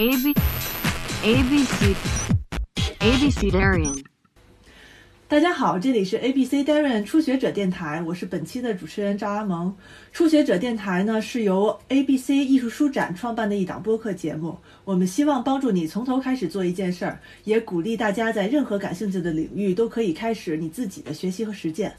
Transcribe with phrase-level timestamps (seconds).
[0.00, 0.32] A B
[1.24, 1.92] A B C
[3.00, 4.04] A B C Darian。
[5.26, 9.76] 大家好，这里是 ABC Darren 初学者电台，我是本期的主持人赵阿萌。
[10.12, 21.92] 初学者电台呢是由 ABC 艺术书展创办的一档播客节目，我们希望帮助你从头开始做一件事儿，也鼓励大家在任何感兴趣的领域都可以开始你自己的学习和实践。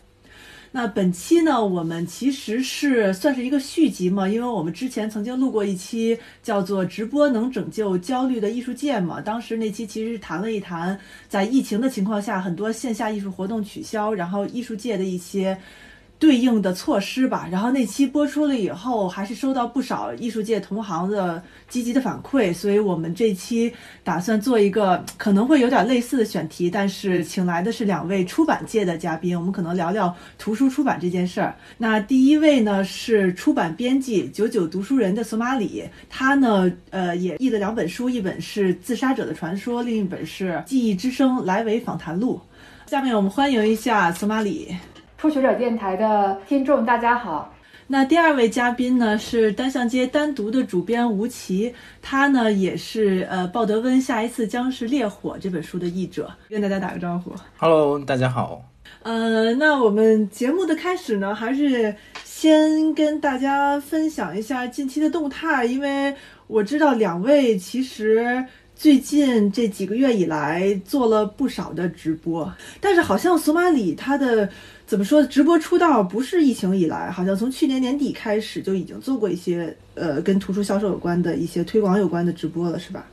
[0.71, 15.57] 那本期呢，我们其实是算是一个续集嘛，因为我们之前曾经录过一期叫做“直播能拯救焦虑的艺术界”嘛，当时那期其实是谈了一谈在疫情的情况下，很多线下艺术活动取消，然后艺术界的一些。
[16.19, 31.55] 对应的措施吧，然后那期播出了以后，还是收到不少艺术界同行的积极的反馈，所以我们这期打算做一个可能会有点类似的选题，但是请来的是两位出版界的嘉宾，我们可能聊聊图书出版这件事儿。
[31.77, 42.41] 那第一位呢是出版编辑九九读书人的索马里，他呢呃也译了两本书，一本是《自杀者的传说》，另一本是《记忆之声来维访谈录》。
[42.91, 44.75] 下面我们欢迎一下索马里。
[45.19, 47.53] 初学者电台的听众，大家好。
[47.87, 57.33] 那第二位嘉宾呢是单向街单独的主编吴奇，他呢也是呃鲍德温《下一次将是烈火》这本书的译者，跟大家打个招呼。
[57.57, 58.63] Hello，大家好。
[59.03, 66.15] 呃，那我们节目的开始呢，还是先跟大家分享一下近期的动态，因为
[66.47, 68.45] 我知道两位其实。
[68.75, 74.47] 最近这几个月以来做了不少的直播，但是好像索马里他的
[74.89, 83.05] 怎么说直播出道不是疫情以来，好像从去年年底开始就已经做过一些呃跟图书销售有关的一些推广有关的直播了，是吧？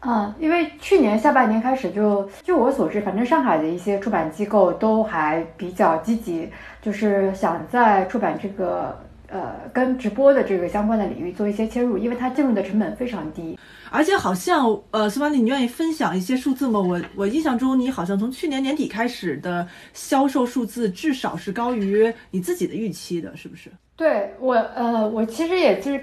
[0.00, 6.46] 嗯，因为去年下半年开始就就我所知，反正上海的一些出版机构都还比较积极，
[6.82, 8.94] 就是想在出版这个
[9.30, 13.58] 呃跟直播的这个相关的领域做一些切入，因为它进入的成本非常低。
[13.96, 16.78] 而且好像，呃，苏玛丽，你愿意分享一些数字吗？
[16.78, 23.70] 我我印象中，你好像从去年年底开始的销售数字，至少是高于你自己的预期的，是不是？
[23.96, 25.98] 对我，呃，我其实也是，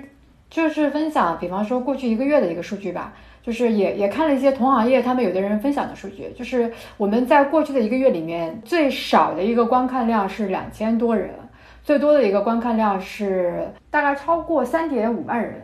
[0.50, 11.30] 就是分享，比方说过去一个月的一个数据吧，就是也也看了一些同行业他们有的人分享的数据，就是我们在过去的一个月里面，最少的一个观看量是两千多人，
[11.84, 15.62] 最多的一个观看量是大概超过三点五万人。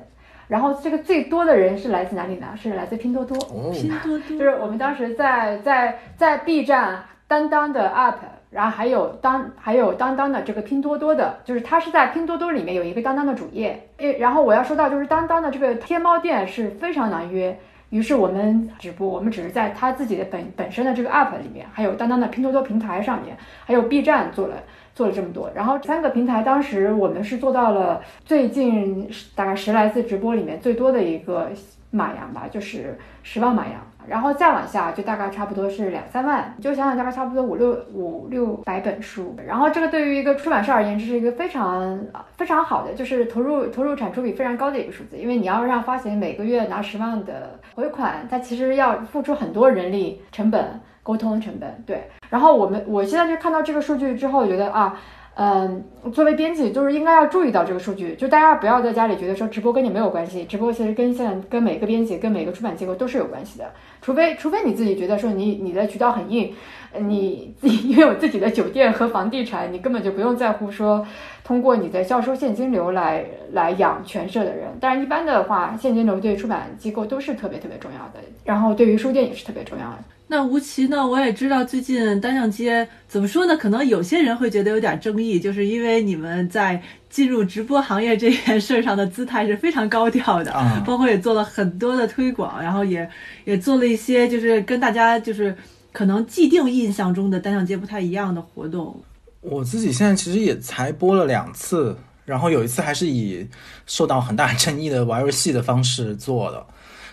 [0.49, 2.47] 然后这个最多的人是来自哪里呢？
[2.57, 3.37] 是来自拼多多。
[3.37, 8.15] 哦，拼多多就是我们当时在在在 B 站、当当的 App，
[8.49, 13.87] 然后还有当还有当当的这个拼多多的，就是它是在拼多多里面有一个当当的主页。
[13.97, 17.55] 诶，然后我要说到就是当当的这个天猫店是非常难约，
[17.91, 24.55] 于是我们直播，我们只是在他自己的本本身的这个 App 里面，还有当当的拼多多平台上面，还有 B 站做了。
[24.99, 31.49] 做了这么多，然后三个平台当时我们是做到了最近大概十来次直播里面最多的一个
[31.89, 41.97] 码洋吧，就是十万码洋，然后再往下就大概差不多是两三万，就想想大概差不多五六五六百本书，然后这个对于一个出版社而言，这是一个非常
[42.35, 50.81] 非常好的，就是投入投入产出比非常高的一个数字，因为你要让发行每个月拿十万的回款，它其实要付出很多人力成本。
[51.09, 54.95] 沟通成本对，然后我们我现在就看到这个数据之后，觉得啊，
[55.33, 55.83] 嗯，
[56.13, 63.71] 作为编辑就是应该要注意到这个数据，就大家不要在家里觉得说直播跟你没有关系，直播其实跟现在跟每个编辑跟每个出版机构都是有关系的，
[64.03, 66.53] 除非除非你自己觉得说你你的渠道很硬，
[66.97, 71.05] 你自己拥有自己的酒店和房地产，你根本就不用在乎说
[71.43, 79.99] 通过你的销售现金流来来养全社的人，但是一般的话，现金流对出版机构都是特别特别重要的，然后对于书店也是特别重要的。
[80.31, 81.07] 那吴奇呢？
[81.07, 83.57] 我也知道最近单向街怎么说呢？
[83.57, 93.09] 可能有些人会觉得有点争议，就是因为你们在进入直播行业这件事上的姿态是非常高调的，啊包括也做了很多的推广，然后也
[93.45, 95.55] 也做了一些就是跟大家就是
[95.91, 99.01] 可能既定印象中的单向街不太一样的活动。
[99.41, 103.47] 我自己现在其实也才播了两次，然后有一次还是以
[103.85, 106.65] 受到很大争议的玩游戏的方式做的。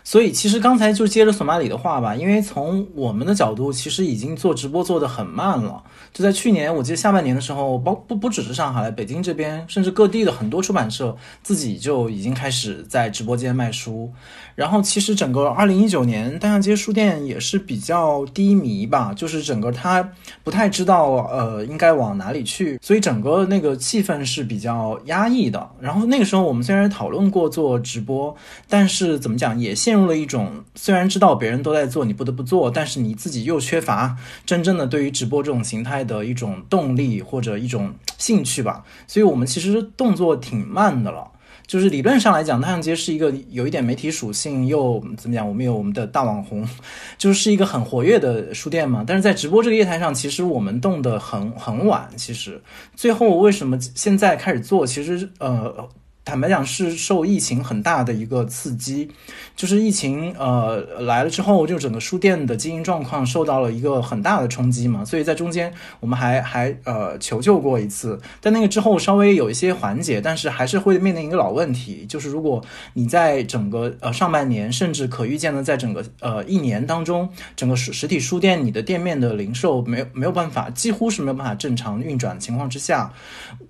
[0.06, 5.82] 所以其实刚才就接着索马里的话吧，因为从我们的角度，其实已经做直播做得很慢了。
[6.12, 14.08] 就在去年，我记得下半年的时候，包不不只是上海、北京这边，甚至各地的很多出版社自己就已经开始在直播间卖书。
[14.55, 20.08] 然后其实整个二零一九年，单向街书店也是比较低迷吧，就是整个它
[20.44, 25.69] 不太知道呃应该往哪里去，所以整个那个气氛是比较压抑的。
[25.81, 28.35] 然后那个时候我们虽然讨论过做直播，
[28.69, 38.84] 但是怎么讲也陷入了一种虽然知道别人都在做，你不得不做，但是你自己又缺乏真正的对于直播这种形态的一种动力或者一种兴趣吧。
[39.06, 41.26] 所以我们其实动作挺慢的了。
[41.66, 45.48] 就是理论上来讲，太阳街是一个有一点媒体属性，又怎么讲？
[45.48, 46.64] 我们有我们的大网红，
[47.19, 49.02] 就是一个很活跃的书店嘛。
[49.04, 52.08] 但是在直播这个业态上，其实我们动得很很晚。
[52.16, 52.62] 其实
[52.94, 54.87] 最后为什么现在开始做？
[54.87, 55.88] 其实呃。
[56.26, 59.08] 坦白讲，是受疫情很大的一个刺激，
[59.55, 65.05] 就是疫情呃来了之后，就整个书店的经营状况受到了一个很大的冲击嘛。
[65.05, 72.61] 所以在中间，我们还还呃求救过一次，但那个之后稍微有一些缓解，但是还是会面临一个老问题，就是如果
[72.94, 83.12] 你在整个呃上半年，甚至可预见的在整个呃一年当中，整个实实体书店你的店面的零售没有没有办法，几乎是没有办法正常运转的情况之下，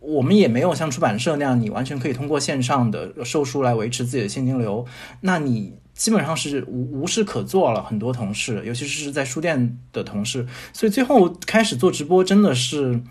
[0.00, 2.41] 我们也没有像出版社那样，你完全可以通过。
[2.47, 4.87] 线上的售书来维持自己的现金流，
[5.23, 7.83] 那你基本上是无无事可做了。
[7.83, 13.03] 很多同事，尤其是在书店的同事，所以最后开始做直播，真的是。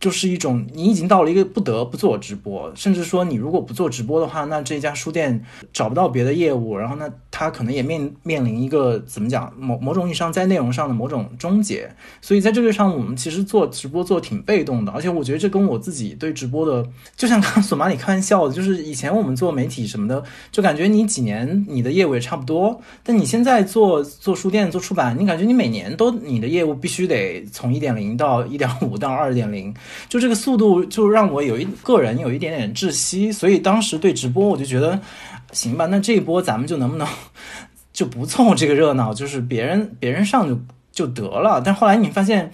[0.00, 11.88] 就是一种你已经到了一个不得不做直播，甚至说你如果不做直播的话，那这家书店找不到别的业务，然后那他可能也面面临一个怎么讲某某种意义上在内容上的某种终结。
[12.20, 16.84] 所以在这个上，我们其实做直播做挺被动的，而且我觉得这跟我自己对直播的，
[17.16, 20.20] 就像刚刚索马里开玩笑的，就是以前我们做媒体什么的，
[20.50, 29.72] 就感觉你几年你的业务也差不多，但你现在做做书店做出版，你感觉你每年都你的业务必须得从一点零到一点五到二点零。
[30.08, 34.98] 就这个速度，就让我有一个人有一点点窒息，所以当时对直播我就觉得，
[35.58, 37.08] 行吧，那这一波咱们就能不能
[37.92, 40.56] 就不凑这个热闹，就是别人别人上就
[40.92, 41.60] 就得了。
[41.64, 42.52] 但后来你发现，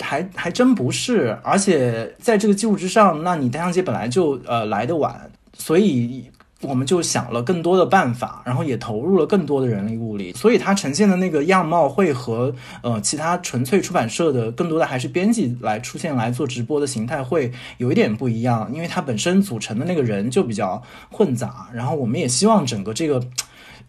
[0.00, 6.30] 还还真不是，而且在这个基础之上，那你单向街本来就呃来的晚，所以。
[6.62, 20.80] 我们就想了更多的办法，然后也投入了更多的人力物力，所以它呈现的那个样貌会和呃其他纯粹出版社的更多的还是编辑来出现来做直播的形态会有一点不一样，因为它本身组成的那个人就比较
[21.10, 21.68] 混杂。
[21.72, 23.20] 然后我们也希望整个这个，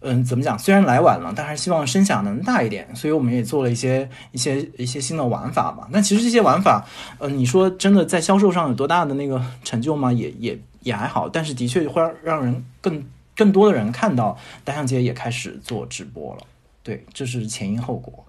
[0.00, 0.58] 嗯，怎么讲？
[0.58, 5.86] 虽然来晚了，但是希望声响能大一点，所以我们也做了一些一些一些新的玩法嘛。
[5.92, 6.84] 但其实这些玩法，
[7.18, 10.12] 呃，你说真的在销售上有多大的那个成就吗？
[10.12, 10.58] 也也。
[10.84, 13.04] 也还好，但是的确会让人更
[13.36, 16.42] 更多的人看到单向街也开始做直播了。
[16.84, 18.24] 对，这是前因后果。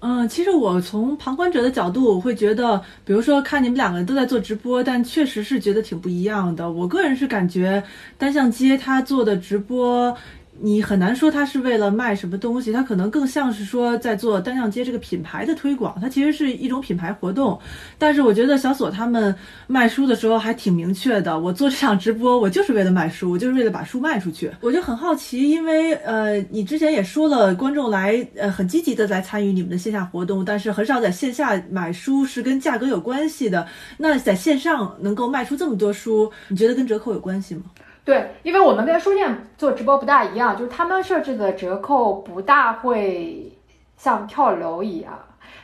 [0.00, 6.70] 嗯，其实我从旁观者的角度，我会觉得，比如说看你们两个人都在做直播，但确实是觉得挺不一样的。
[6.70, 7.82] 我个人是感觉
[8.16, 10.16] 单向街他做的直播。
[10.60, 17.58] 你很难说他是为了卖什么东西，他可能更像是说在做单向街这个品牌的推广，它其实是一种品牌活动。
[17.96, 19.34] 但是我觉得小索他们
[19.66, 24.50] 卖书的时候还挺明确的，我做这场直播我就是为了卖书，我就是为了把书卖出去。
[24.60, 33.66] 我就很好奇，因为呃，你之前也说了，观众来呃很积极的来参与你们的线下活动，但是很少在线下买书是跟价格有关系的。
[33.96, 37.62] 那在线上能够卖出这么多书，你觉得跟折扣有关系吗？
[38.08, 43.52] 对，因为我们跟书店做直播不大一样，就是他们设置的折扣不大会
[43.98, 45.12] 像跳楼一样。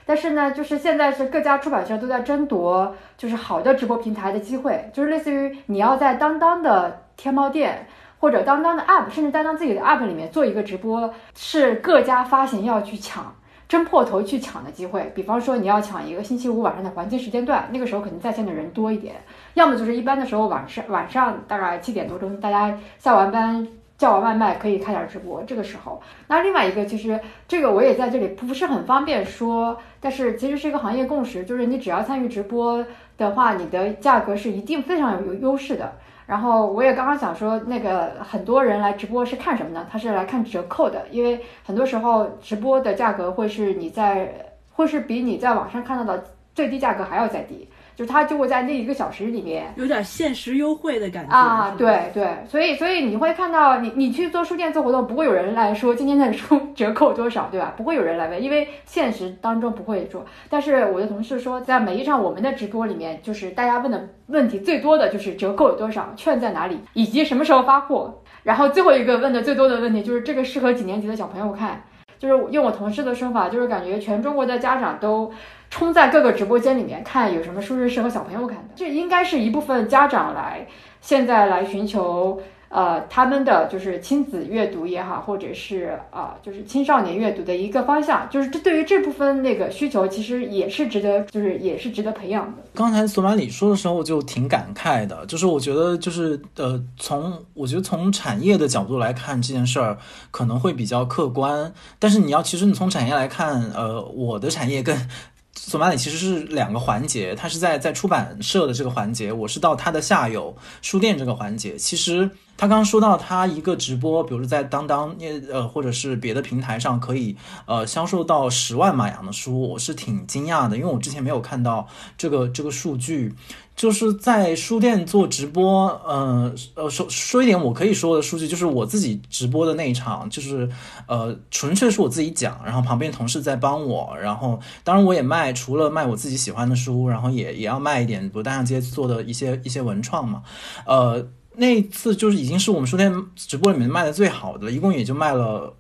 [0.05, 7.87] 但是呢，就是现在是各家出版社都在争夺，就是好的直播平台的机会，就是类似于你要在当当的天猫店
[8.21, 13.35] 或者当当的 App，甚至当当自己的 App 里面做一个直播，是各家发行要去抢。
[13.69, 19.15] 争破头去抢的机会，比方说你要抢一个星期五晚上的黄金时间段，那个时候可能在线的人多一点；
[19.55, 23.67] 要么就是一般的时候晚上晚上大概七点多钟，大家下完班
[23.97, 25.43] 叫完外卖可以开点直播。
[25.45, 27.19] 这个时候，那另外一个其实
[27.49, 32.85] 这个我也在这里不是很方便说，但是其实是一个行业共识，就是你只要参与直播
[33.17, 35.93] 的话，你的价格是一定非常有优势的。
[36.27, 39.87] 然后我也刚刚想说，那个很多人来直播是看什么呢？
[39.91, 44.33] 他是来看折扣的，因为很多时候直播的价格会是你在
[44.73, 47.69] 会是比你在网上看到的最低价格还要再低。
[47.97, 57.73] 就是他就会在那一个小时里面有点限时优惠的感觉啊，对对，所以所以你会看到你你去做书店做活动，不会有人来说今天的书折扣多少，对吧？
[57.77, 60.25] 不会有人来问，因为现实当中不会说。
[60.49, 68.23] 但是我的同事说，在每一场我们的直播里面，就是大家问的问题最多的就是折扣有多少，券在哪里，以及什么时候发货。
[68.43, 71.83] 然后最后一个问的最多的问题就是这个适合几年级的小朋友看。
[72.25, 75.31] 就是用我同事的说法，就是感觉全中国的家长都
[75.69, 78.65] 冲在各个直播间里面看有什么书是适合小朋友看的。
[78.75, 80.67] 这应该是一部分家长来
[81.03, 82.41] 现在来寻求
[82.75, 88.29] 呃他们的就是亲子阅读也好，或者是啊、就是青少年阅读的一个方向。
[88.29, 92.63] 就是这对于这部分那个需求，其实也是值得，就是也是值得培养的。
[92.75, 99.97] 刚才索马里说的时候，我就挺感慨的，就是我觉得就是呃，从我觉得从产业的角度来看这件事儿
[100.33, 104.97] 可能会比较客观，但是你要其实你从产业来看，呃，我的产业跟
[105.57, 111.77] 索马里其实是两个环节，它是在在出版社的这个环节，我是到它的下游书店这个环节。
[111.77, 115.15] 其实他刚刚说到他一个直播，比如说在当当
[115.51, 123.35] 呃或者是别的平台上可以呃销售到十万马洋的书，我是挺惊讶的，因为我之前没有看到这个这个数据。
[123.77, 130.71] 就是在书店做直播，呃呃，说说一点我可以说的数据，就是我自己直播的那一场，就是
[131.09, 140.45] 呃，纯粹是我自己讲，然后旁边同事在帮我，然后当然我也卖，除了卖我自己喜欢的书，然后也也要卖一点，比如大象街做的一些一些文创嘛，
[140.87, 145.75] 呃，那一次就是已经是我们书店直播里面卖的最好的，一共也就卖了。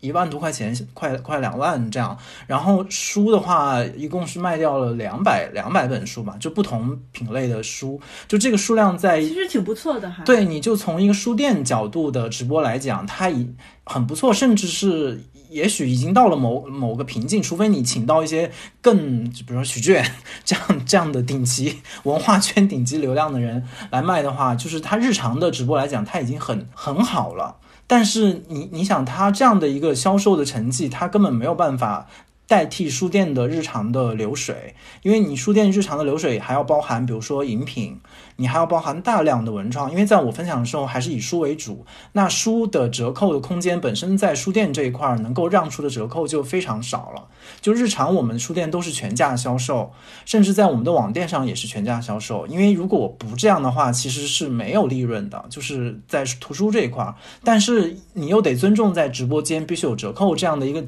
[0.00, 2.16] 一万多块钱，快快两万这样。
[2.46, 13.48] 然后书的话，一共是卖掉了两百两百本书吧，就不同品类的书，就这个数量在其实挺不错的，哈对，你就从一个书店角度的直播来讲，它已
[13.84, 15.18] 很不错，甚至是
[15.50, 18.50] 也许已经到了某某个瓶颈，除非你请到一些
[18.80, 20.04] 更，比如说许志远
[20.44, 27.56] 这样这样的顶级 文化圈顶级流量的人来卖的话，就是他日常的直播来讲，他已经很很好了。
[27.86, 32.06] 但是你你想，他这样的一个销售的成绩，他根本没有办法。
[32.48, 37.98] 代替书店的日常的流水，因为你书店日常的流水还要包含，比如说饮品，
[38.36, 39.90] 你还要包含大量的文创。
[39.90, 47.24] 因为在我分享的时候还是以书为主，那书的折扣的空间本身在书店这一块儿能够让出的折扣就非常少了。
[47.60, 49.92] 就日常我们书店都是全价销售，
[50.24, 52.46] 甚至在我们的网店上也是全价销售。
[52.46, 57.14] 因为如果我不这样的话，其实是没有利润的，就是在图书这一块儿。
[57.44, 60.84] 但是你又得尊重在直播间必须有折扣这样的一个。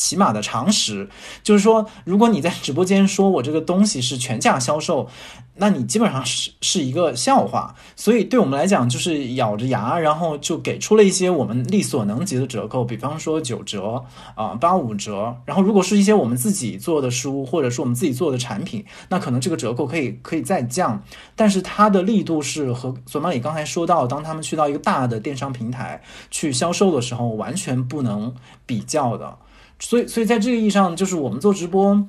[0.00, 1.08] 起码的常识，
[1.42, 5.08] 就是说，如果你在直播间说我这个东西是全价销售，
[5.58, 7.74] 那你基本上是是一个笑话。
[7.96, 14.02] 所以对我们来讲，就是咬着牙，然后就给出了一些我们力所能及的折扣，比方说九折
[14.34, 15.36] 啊、八五折。
[15.44, 21.02] 然后如果是一些我们自己做的书，或者是我们自己做的产品，那可能这个折扣可以可以再降，
[21.34, 26.00] 但是它的力度是和索马里刚才说到，当他们去到一个大的电商平台
[26.30, 28.34] 去销售的时候，完全不能
[28.64, 29.36] 比较的。
[29.80, 32.04] 所以，所以在这个意义上，就是我们做直播，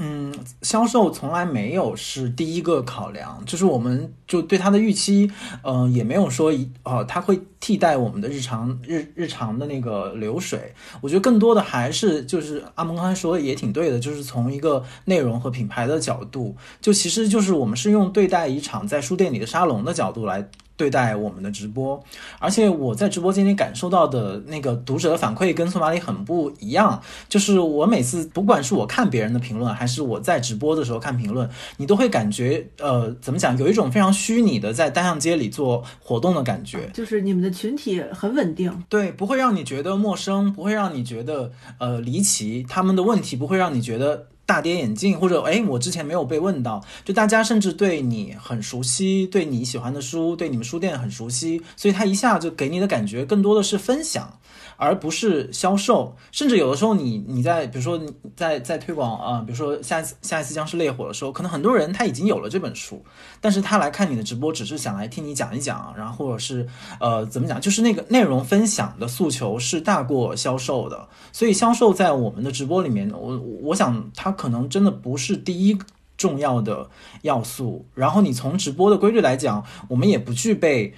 [0.00, 5.30] 嗯，销售从来没有是第一个考量，就是我们就对它的预期，
[5.62, 10.72] 嗯、也没有说一呃，它会替代我们的日常日日常的那个流水。
[11.00, 20.48] 我觉得更多的还是就是阿蒙刚才说的也挺对的，就是从一个内容和品牌的角度，就其实就是我们是用对待一场在书店里的沙龙的角度来。
[20.78, 22.02] 对待我们的直播，
[22.38, 36.88] 而且我在直播间里感受到的那个读者的反馈跟索马里很不一样，就是我每次不管是我看别人的评论，还是我在直播的时候看评论，你都会感觉呃怎么讲，有一种非常虚拟的在单向街里做活动的感觉。
[36.94, 54.38] 就是你们的群体很稳定，对，不会让你觉得陌生，不会让你觉得呃离奇，他们的问题不会让你觉得大跌眼镜，或者哎我之前没有被问到，就大家甚至对你很熟悉，对你喜欢的书，对你们书店很熟悉，所以他一下就给你的感觉更多的是分享。
[54.78, 63.04] 而不是销售，甚至有的时候你你在比如说你在在推广啊、比如说下一次下一次僵尸烈火的时候，可能很多人他已经有了这本书，
[63.40, 66.66] 但是他来看你的直播，只是想来听你讲一讲，然后或者是
[67.00, 75.76] 呃怎么讲，就是那个内容分享的诉求是大过销售的，所以销售在我们的直播里面，我我想它可能真的不是第一。
[76.16, 76.90] 重要的
[77.22, 80.92] 要素，然后你从直播的规律来讲，我们也不具备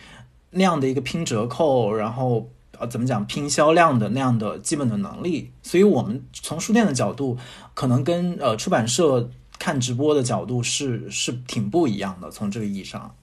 [0.53, 2.49] 那样的一个拼折扣，然后
[2.81, 7.37] 呃怎么讲拼销量的那样的基本的能力，所以我们从书店的角度，
[7.75, 13.15] 可能跟呃出版社看直播的角度是是挺不一样的，从这个意义上。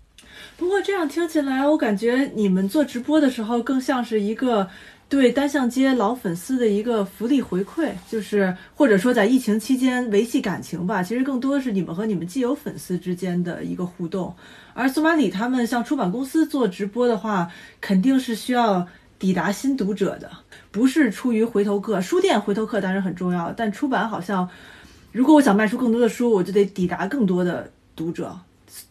[0.56, 4.68] 不过这样听起来，我感觉你们做直播的时候更像是一个
[5.10, 11.02] 对单向街老粉丝的一个福利回馈，就是或者说在疫情期间维系感情吧。
[11.02, 14.36] 其实更多的是你们和你们既有粉丝之间的一个互动。
[14.74, 17.50] 而索马里他们像出版公司做直播的话，
[17.82, 18.88] 肯定是需要
[19.20, 20.30] 抵达新读者的，
[20.72, 22.00] 不是出于回头客。
[22.00, 24.48] 书店回头客当然很重要，但出版好像，
[25.12, 28.38] 如果我想卖出更多的书，我就得抵达更多的读者。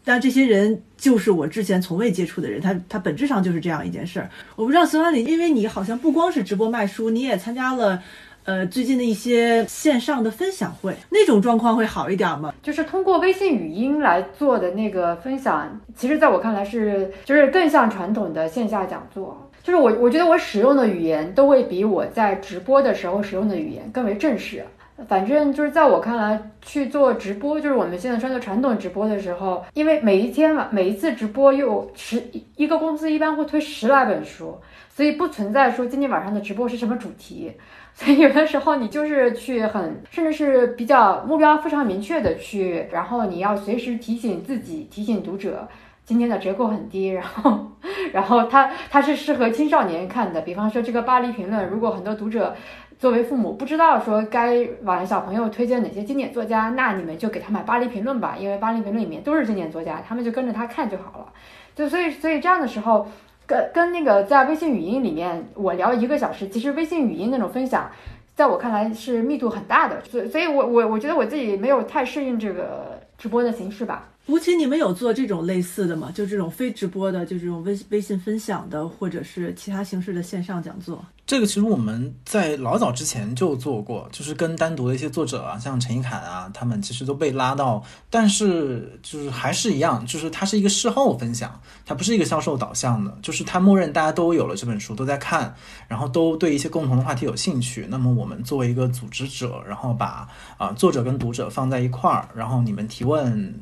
[0.03, 4.29] 但这些人就是我之前从未接触的人，他他本质上就是这样一件事儿。
[4.55, 8.01] 我不知道孙万里，因为你好像不光是直播卖书，你也参加了，
[8.43, 12.53] 呃，最近的一些线上的分享会，那种状况会好一点吗？
[12.61, 19.46] 就是通过微信语音来做的那个分享，其实在我看来是就是更像传统的线下讲座。
[19.67, 24.63] 就是我我觉得我使用的语言都会比我在直播的时候使用的语言更为正式。
[25.09, 32.23] 反正就是在我看来，去做直播，就是我们现在说的传统直播的时候，因为每一天晚每一次直播又十
[32.55, 34.57] 一个公司一般会推十来本书，
[34.89, 37.51] 所以不存在说今天晚上的直播是什么主题。
[37.93, 45.67] 所以有的时候你就是去很，甚至是比较目标非常明确的去，然后你要随时提醒自己，提醒读者
[46.07, 47.67] 今天的折扣很低，然后，
[48.11, 50.41] 然后它它是适合青少年看的。
[50.41, 52.55] 比方说这个巴黎评论，如果很多读者。
[52.99, 61.27] 作为父母，不知道说该往小朋友推荐哪些经典作家，那你们就给他买《巴黎评论》吧，因为《巴黎评论》里面都是经典作家，他们就跟着他看就好了。
[61.75, 63.07] 就所以，所以这样的时候，
[63.45, 67.91] 跟跟那个在微信语音里面我聊一个小时，其实微信语音那种分享，
[68.37, 69.99] 在我看来是密度很大的。
[70.05, 74.07] 所所以，我我我觉得我自己没有太适应这个直播的形式吧。
[74.27, 76.11] 吴奇，你们有做这种类似的吗？
[76.13, 81.03] 就这种非直播的，就这种微微信分享的，或者是其他形式的线上讲座？
[81.27, 95.53] 这个其实我们在老早之前就做过，就是跟单独的一些作者啊，像陈一侃啊，他们其实都被拉到，但是就是还是一样，就是它是一个事后分享，它不是一个销售导向的，就是它默认大家都有了这本书，都在看，
[95.89, 97.85] 然后都对一些共同的话题有兴趣。
[97.89, 100.25] 那么我们作为一个组织者，然后把
[100.57, 103.53] 啊作者跟读者放在一块儿，然后你们提问，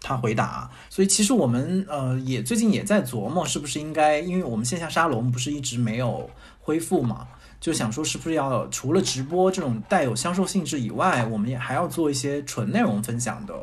[0.00, 0.68] 他回答。
[0.90, 6.28] 所以其实我们呃也最近也在琢磨，是不是应该，因为我们线下沙龙不是一直没有。
[6.64, 7.26] 恢复嘛，
[7.60, 13.54] 就想说是不是要除了直播这种带有销售性质以外，我们也还要做一些纯内容分享的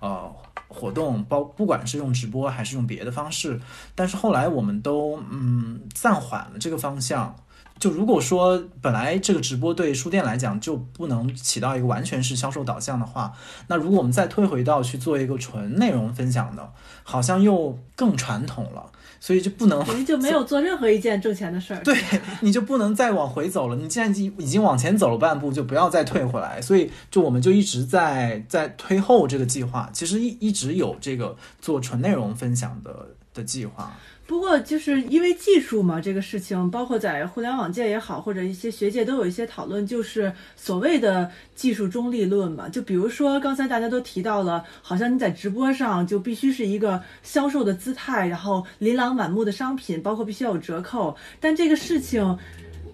[0.00, 0.32] 呃
[0.68, 3.60] 活动，包不管是用直播还是用别的方式。
[3.94, 7.34] 但是后来我们都嗯暂缓了这个方向。
[7.76, 13.32] 就如果说本来这个直播对书店来讲就不能起到一个完全是销售导向的话，
[13.66, 18.92] 那如果我们再退回到去做一个纯内容分享的，好像又更传统了。
[19.24, 21.82] 所以就不能，你就没有做任何一件挣钱的事儿。
[21.82, 21.96] 对，
[22.42, 23.74] 你就不能再往回走了。
[23.74, 26.60] 你既然已经已经往前走了半步，就不要再退回来。
[26.60, 29.88] 所以，就我们就一直在在推后这个计划。
[29.94, 33.96] 其实一一直有这个做纯内容分享的的计划。
[34.26, 42.66] 不过，就是因为技术嘛，这个事情，包括在互联网界也好，或者一些学界都有一些讨论，就是所谓的技术中立论嘛。
[42.66, 51.14] 就比如说，刚才大家都提到了，好像你在直播上就必须是一个销售的姿态，然后琳琅满目的商品，包括必须要有折扣。
[51.38, 52.38] 但这个事情，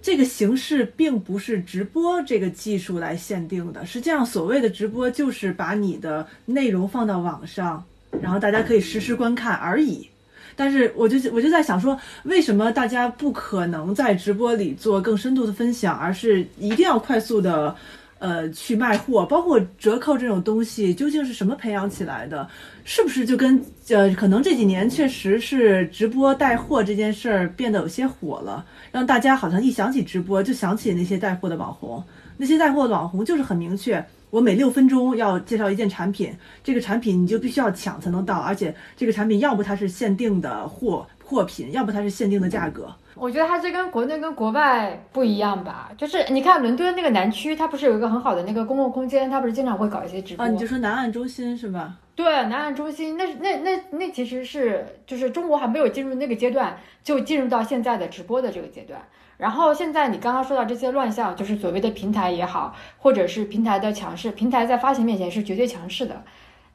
[0.02, 3.86] 这个形式并不是直播这个技术来限定的。
[3.86, 7.84] 实际上，所谓的直播就是把你的内容放到网上，
[8.20, 10.08] 然后大家可以实时观看而已。
[10.56, 17.74] 但是我就我就在想说，为什么大家不可能在直播里做更深度的分享，而是一定要快速的，
[18.18, 19.24] 呃，去卖货？
[19.24, 22.48] 包括折扣这种东西，究竟是什么培养起来的？
[22.84, 32.02] 是不是就跟呃，可能这几年确实是直播带货这件事儿变得有些火了，让大家好像一想起直播就想起那些带货的网红，
[32.36, 34.04] 那些带货的网红就是很明确。
[34.30, 42.94] 我每六分钟要介绍一件产品，这个产品你就必须要抢才能到，而且这个产品要不它是限定的货货品，要不它是限定的价格。
[43.16, 50.44] 我觉得它这跟国内跟国外不一样吧，就是你看伦敦那个南区，它不是有一个很好的那个公共空间，它不是经常会搞一些直播？
[50.44, 51.98] 啊，你就说南岸中心是吧？
[52.14, 59.00] 对，南岸中心，那那那那其实是就是中国还没有进入那个阶段，就进入到现在的直播的这个阶段。
[59.40, 66.22] 然后现在你刚刚说到这些乱象，就是所谓的平台也好，或者是平台的强势，平台在发行面前是绝对强势的。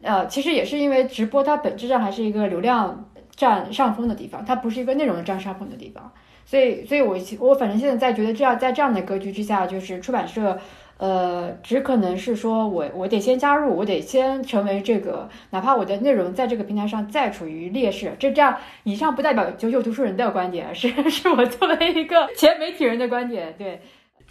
[0.02, 6.12] 呃，其实也是因为直播它本质上还是一个流量占上风的地方，它不是一个内容占上风的地方。
[6.46, 10.60] 所以，所以我我反正现在在觉得这样在这样的格局之下，就是出版社。
[10.98, 23.54] 呃，只可能是说我我得先加入，我得先成为这个，哪怕我的内容在这个平台上再处于劣势，这这样以上不代表九九读书人的观点，是 是我作为一个前媒体人的观点。
[23.58, 23.82] 对，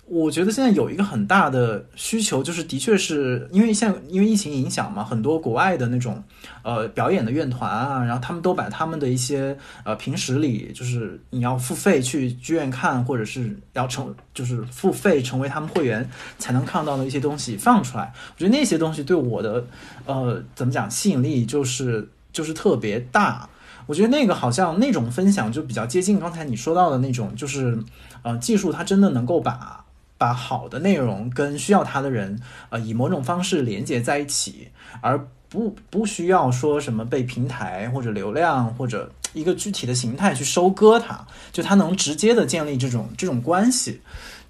[0.06, 6.22] 我觉得现在有一个很大的需求，就是的确是因为现因为疫情影响嘛，很多国外的那种
[6.62, 16.06] 呃表演的院团啊，然后他们都把他们的一些呃平时里就是你要付费去剧院看，或者是要成就是付费成为他们会员
[16.38, 18.12] 才能看到的一些东西放出来。
[18.34, 19.64] 我觉得那些东西对我的
[20.04, 23.48] 呃怎么讲吸引力就是就是特别大。
[23.86, 27.78] 我觉得那个好像那种分享就比较接近刚才你说到的那种，就是
[28.22, 29.82] 呃技术它真的能够把。
[30.16, 32.38] 把好的内容跟需要它的人，
[32.70, 34.68] 呃，以某种方式连接在一起，
[35.00, 44.00] 而不不需要说什么被平台或者流量或者一个具体的形态去收割它，就它能直接的建立这种这种关系。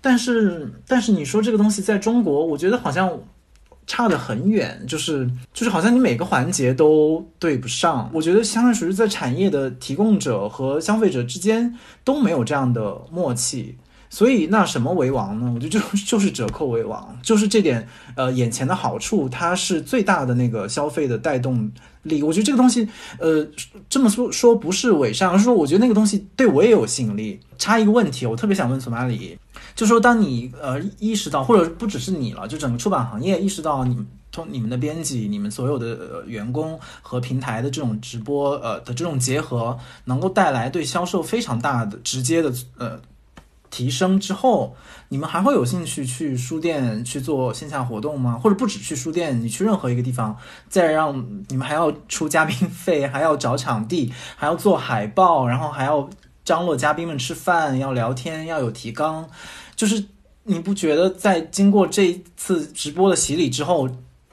[0.00, 3.18] 但是，但是你说这个东西在中国，我觉得好像
[3.86, 8.10] 差得很远，就是就是好像你每个环节都对不上。
[8.12, 13.76] 我觉得相当属于在产业的提供者和消费者之间都没有这样的默契。
[14.14, 15.50] 所以那什么为王呢？
[15.52, 21.68] 我觉得就就是折扣为王，就是这点呃眼前的好处，它是最大的那个消费的带动
[22.04, 22.22] 力。
[22.22, 23.44] 我觉得这个东西呃
[23.88, 27.40] 这么说说不是伪善，而是说我觉得那个东西对我也有吸引力。
[27.58, 29.36] 插一个问题，我特别想问索马里，
[29.74, 33.98] 就说当你呃意识到，或者不只是你了，就整个出版行业意识到你
[34.30, 43.00] 从你们的编辑、你们所有的员工和平台的这种直播呃的这种结合，能够带来对销售非常大的直接的呃。
[43.74, 44.76] 提升之后，
[45.08, 48.38] 你们还会有兴趣去书店去做线下活动吗？
[48.40, 50.36] 或者不止去书店，你去任何一个地方，
[50.68, 56.08] 再让你们还要出嘉宾费，还要找场地， 还要做海报，然后还要
[56.44, 59.28] 张罗嘉宾们吃饭，要聊天，要有提纲。
[59.74, 60.04] 就是
[60.44, 63.88] 你不觉得在经过这一次直播的洗礼之后，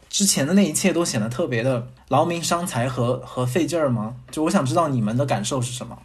[0.08, 4.14] 之前的那一切都显得特别的劳民伤财和和费劲儿吗？
[4.30, 5.98] 就我想知道你们的感受是什么。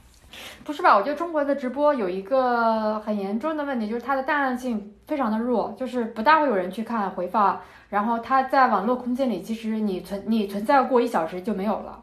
[0.66, 0.96] 不是吧？
[0.96, 7.60] 我觉得中国的直播有一个很严重的问题，就是它的弹案性非常的弱，就是不大会有人去看回放。
[7.88, 12.02] 然后它在网络空间里，其实你存你存在过一小时就没有了。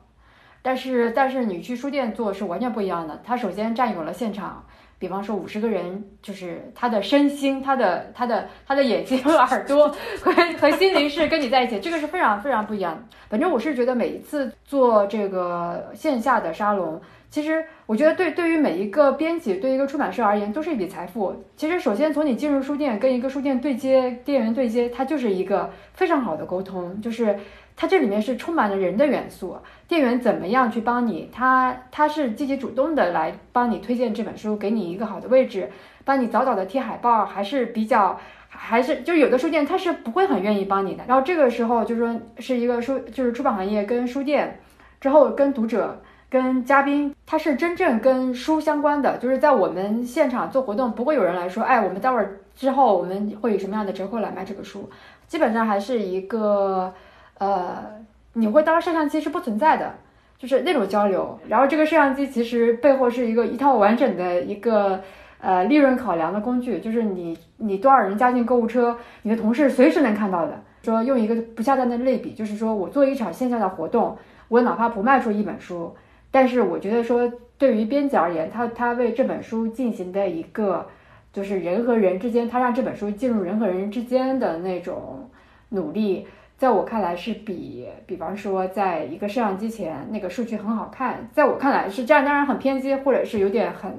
[0.61, 3.19] 但是但是你去书店做是完全不一样的。
[3.21, 4.63] 它首先占有了现场，
[4.97, 9.89] 比方说五十个人，就是他的身心、他的他的他的眼睛和耳朵
[10.21, 13.01] 和和心灵是跟你在一起，这个是非常非常不一样的。
[13.27, 17.01] 反正我是觉得每一次做这个线下的沙龙。
[17.33, 21.35] 其实我觉得，对对于每一个编辑，对一个出版社而言，都是一笔财富。
[21.57, 27.01] 其实，首先从你进入书店，跟一个书店对接，店员对接，它就是一个非常好的沟通。
[27.01, 27.35] 就是
[27.75, 29.57] 它这里面是充满了人的元素。
[29.87, 31.27] 店员怎么样去帮你？
[31.33, 35.71] 他他是积极主动的来帮你推荐这本书，给你一个好的位置，
[36.05, 38.15] 帮你早早的贴海报，还是比较，
[38.47, 41.03] 还是就有的书店他是不会很愿意帮你的。
[41.07, 44.59] 然后这个时候就说是一个书，就是出版行业跟书店
[45.01, 45.99] 之后跟读者。
[46.29, 54.89] 跟嘉宾，它是真正跟书相关的，就是在我们现场做活动，不会有人来说，哎，我们待会儿之后我们会以什么样的折扣来卖这个书，
[55.27, 56.93] 基本上还是一个，
[57.39, 57.85] 呃，
[58.33, 59.93] 你会当摄像机是不存在的，
[60.37, 61.39] 就是那种交流。
[61.47, 65.01] 然后这个摄像机其实背后是一个一套完整的一个
[65.39, 70.51] 呃利润考量的工具，就是你你多少人加进购物车，你的同事随时能看到的。
[70.83, 74.17] 说用一个不恰当的类比，就是说我做一场线下的活动，
[74.49, 75.95] 我哪怕不卖出一本书。
[76.33, 80.87] 但是我觉得说，对于编辑而言，他他为这本书进行的一个，
[81.31, 85.29] 就是人和人之间，他让这本书进入人和人之间的那种
[85.69, 86.25] 努力，
[86.57, 93.91] 在我看来是比，比方说，在一个摄像机前那个数据很好看，在我看来是这样，当然很偏激，或者是有点很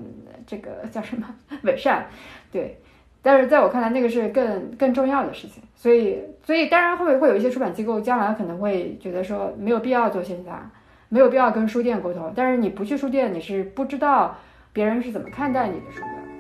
[0.44, 2.06] 这个 叫什么伪善，
[2.50, 2.80] 对，
[3.22, 10.68] 但是在我看来，那个是更更重要的事情，所以所以当然会会有一些出版机构将来可能会觉得说没有必要做线下。
[11.14, 14.36] 没有必要跟书店沟通，但是你不去书店，你是不知道
[14.72, 16.33] 别人是怎么看待你的书的。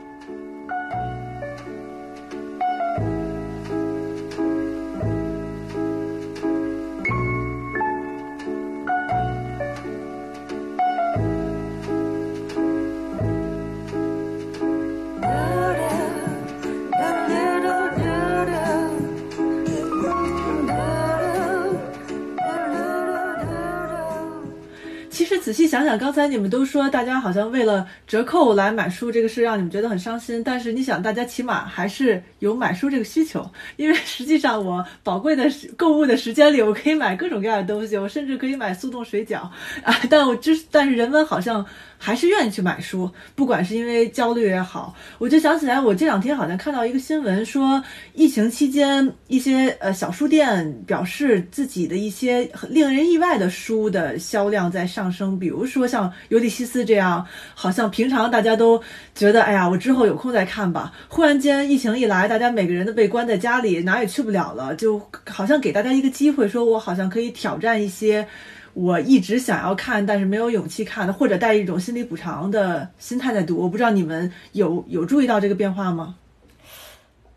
[25.44, 30.42] 仔细想想，刚才你们都说大家好像为了折扣来买书，这个事让你们觉得很伤心。
[30.42, 35.44] 但是你想，大家起码还是有买书这个需求，因为实际上我宝贵的
[35.76, 39.40] 购物的时间里，我可以买各种各样的东西，我甚至可以买速冻水饺
[39.82, 39.94] 啊。
[40.08, 41.62] 但我就是，但是人们好像。
[42.04, 44.94] 还是愿意去买书，不管是因为焦虑也好。
[45.16, 58.78] 我就想起来，我这两天好像看到一个新闻，说疫情期间一些呃小书店表示自己的一些令人意外的书的销量在上升，比如说像《尤利西斯》这样，好像平常大家都
[59.14, 60.92] 觉得，哎呀，我之后有空再看吧。
[61.08, 68.28] 忽然间疫情一来，大家每个人都被关在家里，哪也去不了了，就好像给大家一个机会，说我好像可以挑战一些
[68.74, 73.56] 我一直想要看但是没有勇气看的，或者带一种心理补偿的心态在读。
[73.56, 76.16] 我不知道你们有有注意到这个变化吗？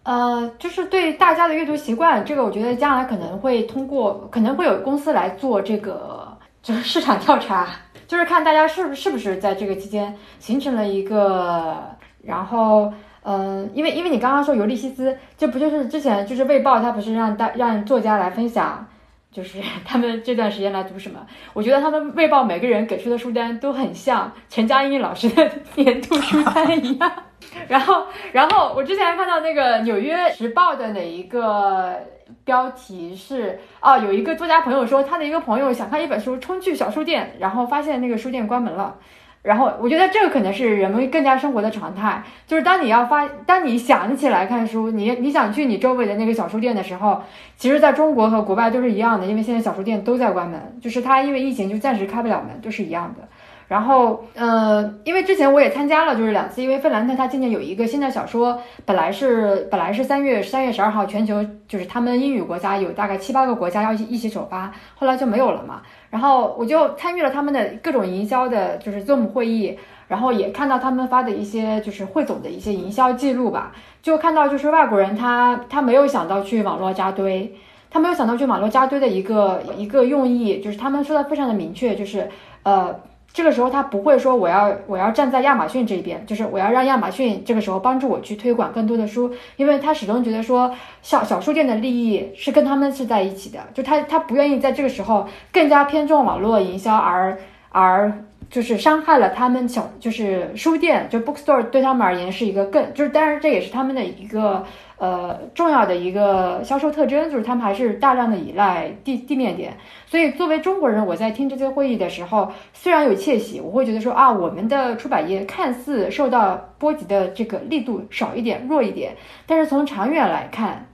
[0.04, 7.68] 呃，就是对大家的阅读习惯，这个我觉得将来可能会通过，可能会有公司来做这个 就是市场调查，
[8.08, 11.78] 就是看大家是不是不是在这个期间形成了一个，
[12.24, 12.92] 然后。
[13.30, 18.88] 嗯，因为因为你刚刚说《尤利西斯》，这不就是之前就是《卫报》，它不是让大让作家来分享，
[19.32, 21.26] 就是 他们这段时间来读什么？
[21.54, 27.12] 我觉得他们《卫报》每个人给出的书单都很像陈嘉映老师的 年度书单一样。
[27.68, 31.96] 然后，然后我之前还看到那个《纽约时报》的哪一个
[32.44, 38.98] 标题是啊，有一个作家朋友说，他的一个朋友想看一本书，冲去小书店，然后发现那个书店关门了。
[39.44, 47.22] 然后我觉得这个可能是人们更加生活的常态，就是当你要发，当你想起来看书，你你想去你周围的那个小书店的时候，
[47.56, 53.28] 其实在中国和国外都是一样的，因为现在小书店都在关门，就是它因为疫情就暂时开不了门，都是一样的。
[53.70, 65.82] 然后，呃，因为之前我也参加了，就是两次，因为费兰特他今年有一个新的小说，本来是本来是三月三月十二号全球就是他们英语国家有大概七八个国家要一起首发，后来就没有了嘛。
[66.10, 77.54] 然后我就参与了他们的各种营销的，就是 Zoom 会议，然后也看到他们发的一些就是汇总的一些营销记录吧，就看到就是外国人他他没有想到去网络扎堆，
[77.90, 82.30] 他没有想到去网络扎堆的一个一个用意，就是他们说的非常的明确，就是
[82.64, 82.96] 呃。
[83.34, 97.38] 这个时候他不会说我要我要站在亚马逊这边，就是我要让亚马逊这个时候帮助我去推广更多的书，因为他始终觉得说小小书店的利益是跟他们是在一起的，就他他不愿意在这个时候更加偏重网络营销而
[97.70, 98.12] 而
[98.50, 104.66] 就是伤害了他们小就是书店就 bookstore 对他们而言是一个更就是当然这也是他们的一个。
[104.98, 120.88] 呃，重要的一个销售特征就是他们还是大量的依赖地地面店，所以作为中国人，我在听这些会议的时候，虽然有窃喜，我会觉得说啊，我们的出版业看似受到波及的这个力度少一点、弱一点，但是从长远来看，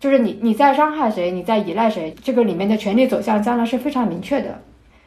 [0.00, 4.62] 就是你你在伤害谁，你在依赖谁，这个里面的权力走向将来是非常明确的。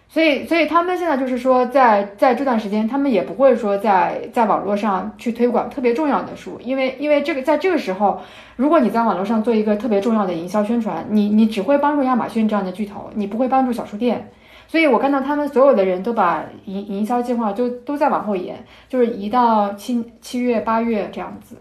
[0.07, 8.21] 所以，所以他们现在就是说，在在这段时间，他们也不会说在在网络上去推广特别重要的书，因为因为这个在这个时候，
[8.55, 14.31] 如果你在网络上做一个特别重要的营销宣传，你你只会帮助亚马逊这样的巨头，你不会帮助小书店。
[14.67, 21.57] 所以我看到他们所有的人都把营营销计划就都在往后延，就是移到七七月八月这样子。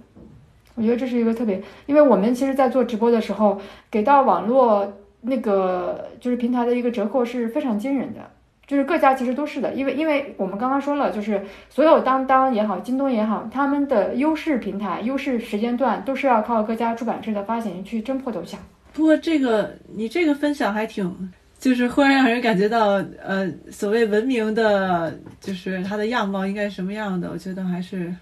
[0.76, 3.58] 我觉得这是一个特别，因为我们其实，在做直播的时候，
[3.90, 8.20] 给到网络那个就是平台的一个折扣是非常惊人的。
[8.66, 18.58] 就是各家其实都是的，因为因为我们刚刚说了，就是所有当当也好，京东也好，他们的优势平台、优势时间段都是要靠各家出版社的发行去争破头抢。
[18.92, 27.30] 不过这个你这个分享还挺，就是忽然让人感觉到，呃，所谓文明的，就是它的样貌应该是什么样的？
[27.30, 28.14] 我觉得还是，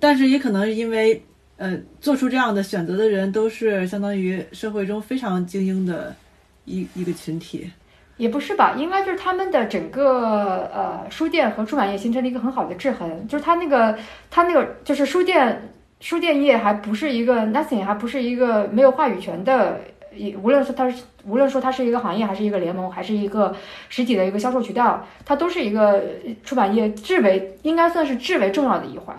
[0.00, 1.22] 但是也可能是因为，
[1.58, 6.14] 呃，做出这样的选择的人都是相当于社会中非常精英的
[6.64, 7.70] 一一个群体。
[8.20, 13.98] 也不是吧，应该就是他们的整个呃书店和出版业形成了一个很好的制衡，就是他那个
[14.30, 19.80] 他那个就是书店书店业还不是一个 nothing，还不是一个没有话语权的，
[20.42, 23.56] 无论是它是无论说它是一个行业，还是一个联盟，还是一个
[23.88, 26.02] 实体的一个销售渠道，它都是一个
[26.44, 29.16] 出版业至为应该算是至为重要的一环。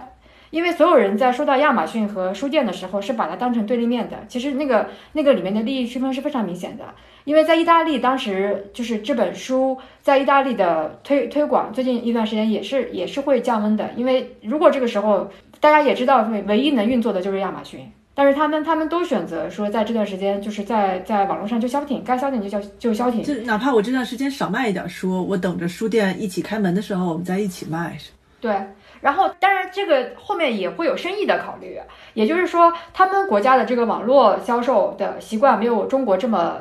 [0.52, 4.18] 因为所有人在说到亚马逊和书店的时候，是把它当成对立面的。
[4.28, 6.84] 其实那个那个里面的利益区分是非常明显的。
[7.24, 13.90] 因为在意大利，当时就是这本书在意大利的推推广，最近一段时间也是也是会降温的。
[13.96, 15.30] 因为如果这个时候
[15.60, 17.80] 大家也知道，唯一能运作的就是亚马逊，
[18.16, 23.24] 但是他们他们都选择说在这段时间就是在在网络上就消停，该消停就消就消停。
[23.24, 27.98] 就哪怕我这段时间少卖一点书，我等着书店一起开门的时候，我们再一起卖。
[28.40, 28.56] 对。
[29.00, 31.76] 然后，当然，这个后面也会有生意的考虑，
[32.14, 36.58] 也就是说，他们国家的这个网络销售的习惯没有中国这么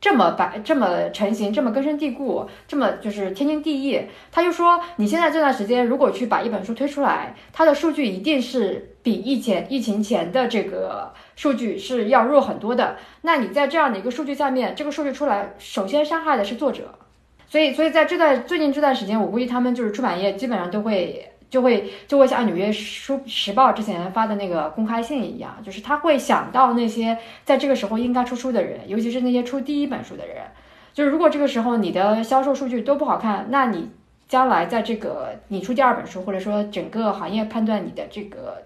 [0.00, 4.00] 这么白、这么成型、这么根深蒂固、这么就是天经地义。
[4.30, 12.96] 他就说，你现在这段时间如果去把一本书推出来，它的数据一定是比疫情疫情前的这个数据是要弱很多的。
[13.22, 16.94] 那你在这样的一个数据下面，这个数据出来，首先伤害的是作者。
[17.48, 27.16] 所以，所以在这段最近这段时间，我估计他们就是出版业基本上都会就会就会像《纽约书时报》之前发的那个公开信一样，就是他会想到那些
[27.46, 30.36] 在这个时候应该出书的人，尤其是那些出第一本书的人。
[30.92, 33.88] 就是如果这个时候你的销售数据都不好看，那你
[34.28, 38.62] 将来在这个你出第二本书，或者说整个行业判断你的这个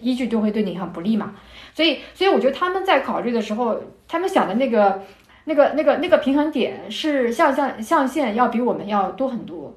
[0.00, 1.34] 依据都会对你很不利嘛。
[1.74, 5.02] 所以，所以我觉得他们在考虑的时候，他们想的那个。
[5.44, 9.74] 那个、那个、那个平衡点是象象象限要比我们要多很多，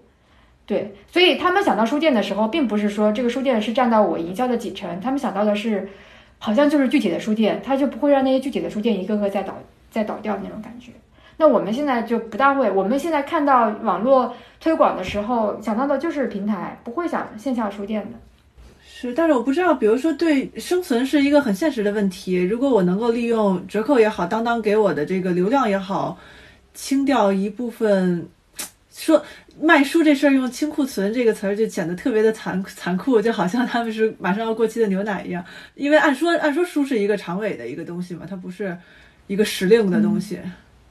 [0.65, 5.89] 对，所以他们想到书店的时候，并不是说这个书店是占到我营销的几成，他们想到的是，
[6.39, 9.58] 好像就是具体的书店，他就不会让那些具体的书店一个个再倒、
[9.89, 10.91] 再倒掉那种感觉。
[11.38, 18.17] 那我们现在就不大会，我们现在看到网络推广的时候，想到的就是平台，不会想线下书店的。
[18.84, 22.41] 是，但是我不知道，比如说对生存是一个很现实的问题。
[22.41, 26.17] 如果我能够利用折扣也好，当当给我的这个流量也好，
[26.74, 28.28] 清掉一部分，
[29.01, 29.23] 说
[29.59, 35.43] 卖书这事儿用清库存这个词儿就显得特别的残残酷，就好像他们是马上要过期的牛奶一样。
[35.73, 38.77] 因为按说按说书是一个长尾的一个东西嘛，它不是
[39.25, 40.39] 一个时令的东西。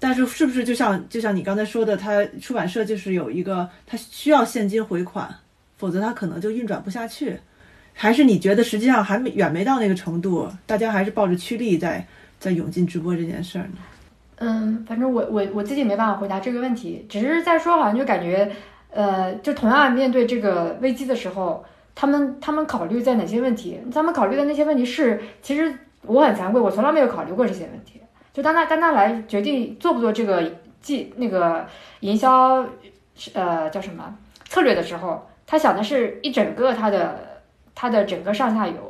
[0.00, 5.32] 但是是不是就像就像你刚才说的，它出版社就是有一个它需要现金回款，
[5.76, 7.38] 否则它可能就运转不下去。
[7.92, 12.04] 还是你觉得实际上还没远没到那个程度，大家还是抱着趋利在
[12.38, 13.78] 在涌进直播这件事儿呢？
[14.40, 18.50] 嗯，反正我我我自己没办法回答这个问题，只是在说好像就感觉，
[18.90, 23.81] 呃，就同样面对这个危机的时候，他们他们考虑在哪些问题？
[23.94, 25.72] 他们考虑的那些问题是，其实
[26.03, 28.00] 我很惭愧，我从来没有考虑过这些问题。
[28.33, 30.42] 就当他当他来决定做不做这个
[30.81, 31.66] 计那个
[32.00, 32.66] 营销，
[33.35, 34.16] 呃，叫什么
[34.48, 37.29] 策略的时候，他想的是一整个他的。
[37.72, 38.89] 他的整个上下游，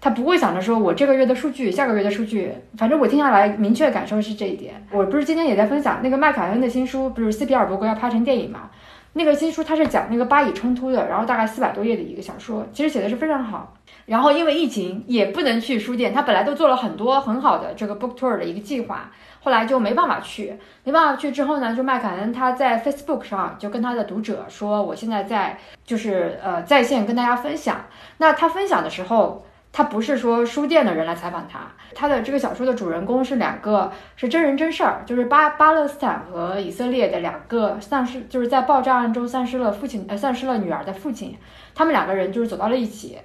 [0.00, 4.86] 他不会想着说我这个月的数据，下个月的数据，反正我听下来明确感受是这一点。
[4.92, 8.70] 我不是今天也在分享那个麦凯恩的新书，不是斯皮尔伯格要拍成电影嘛？
[9.14, 13.74] 那个新书它是讲那个巴以冲突的，然后大概四百多页的一个小说，其实写的是非常好。
[14.06, 19.10] 然后因为疫情也不能去书店，他本来都做了很多很好的这个 book tour 的一个计划。
[19.40, 27.86] 后来就没办法去，没办法去之后呢，就麦凯恩他在 Facebook 上就跟他的读者说，我现在在就是呃在线跟大家分享。
[28.18, 29.44] 那他分享的时候，
[29.78, 31.60] 他不是说书店的人来采访他，
[31.94, 41.38] 他的这个小说的主人公是两个是真人真事儿，就是巴巴勒斯坦和以色列的两个丧失，就是在爆炸案中丧失了父亲呃丧失了女儿的父亲，
[41.76, 43.18] 他们两个人就是走到了一起，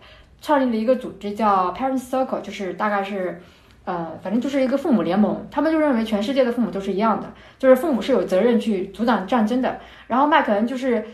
[0.44, 3.42] 创立了一个组织叫 Parents Circle，就是大概是。
[3.86, 9.78] 呃，反正就是一个父母联盟，他们就认为全世界的父母都是一样的，就是父母是有责任去阻挡战争的。
[10.08, 11.06] 然后麦克恩就是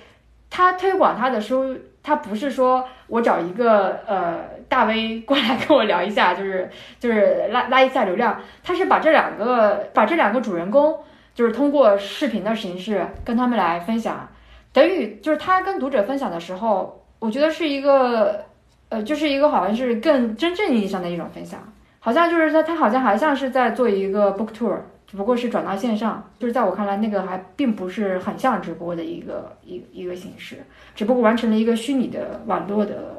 [0.52, 10.98] 他推广他的书，他不是说我找一个呃大 V 过来跟我聊一下， 就是就是拉拉一下流量，他是把这两个把这两个主人公，
[11.36, 14.30] 就是通过视频的形式跟他们来分享，
[14.72, 18.46] 等于就是他跟读者分享的时候，我觉得是一个
[18.90, 21.62] 呃，就是一个好像是更真正意义上的一种分享。
[22.02, 26.24] 好像就是他，他好像还像是在做一个 book tour，只不过是转到线上。
[26.40, 30.64] 就是在我看来，那个还并不是很像直播的一个一一个形式，
[30.96, 33.19] 只不过完成了一个虚拟的网络的，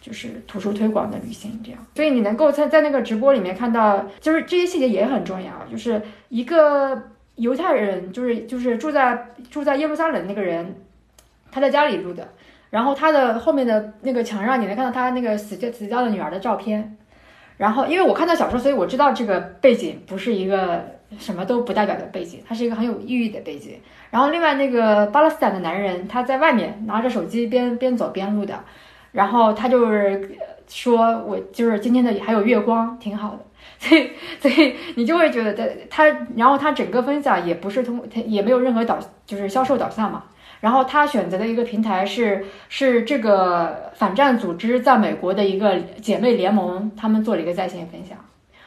[0.00, 1.86] 就是图书推广的旅行这样。
[1.94, 5.52] 所以你能够在在那个直播里面看到，就是这些细节也很重要。
[5.70, 7.00] 就是一个
[7.36, 10.74] 犹太人，就是就是住在住在耶路撒冷那个人，
[11.52, 12.28] 他在家里录的，
[12.70, 16.96] 然后他的后面的那个墙上，你能看到他那个死掉死掉的女儿的照片。
[17.56, 20.82] 然后，因为我看到小说，所以我知道这个背景不是一个
[21.18, 23.78] 什么都不代表的背景，它是一个很有意义的背景。
[24.10, 28.64] 然后，另外那个巴勒斯坦的男人，他在外面拿着手机边边走边录的，
[29.12, 30.36] 然后他就是
[30.68, 33.38] 说我就是今天的还有月光，挺好的。
[33.78, 40.24] 所以，所以你就会觉得他他，然后他整个分享也不是通，他也没有任何导，就是销售导向嘛。
[40.60, 48.18] 然后他选择的一个平台是是这个反战组织在美国的一个姐妹联盟，他们做了一个在线分享。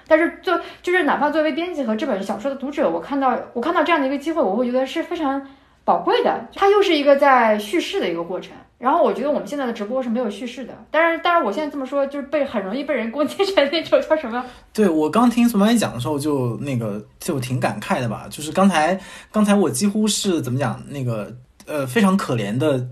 [0.07, 5.47] 但是做就是哪怕作为编辑和这本小说的读者，我看到我看到这样的一个机会，我会觉得是非常
[5.83, 6.47] 宝贵的。
[6.55, 8.53] 它又是一个在叙事的一个过程。
[8.77, 10.73] 然后我觉得我们现在的直播是没有叙事的。
[10.91, 14.43] 但是但是我现在这么说，就是被很容易被人攻击成那种叫什么？
[14.73, 18.27] 对我刚听索马里讲的时候，就那个就挺感慨的吧。
[18.29, 18.99] 就是刚才
[19.31, 21.35] 刚才我几乎是怎么讲那个。
[21.65, 22.85] 呃，非常可怜的，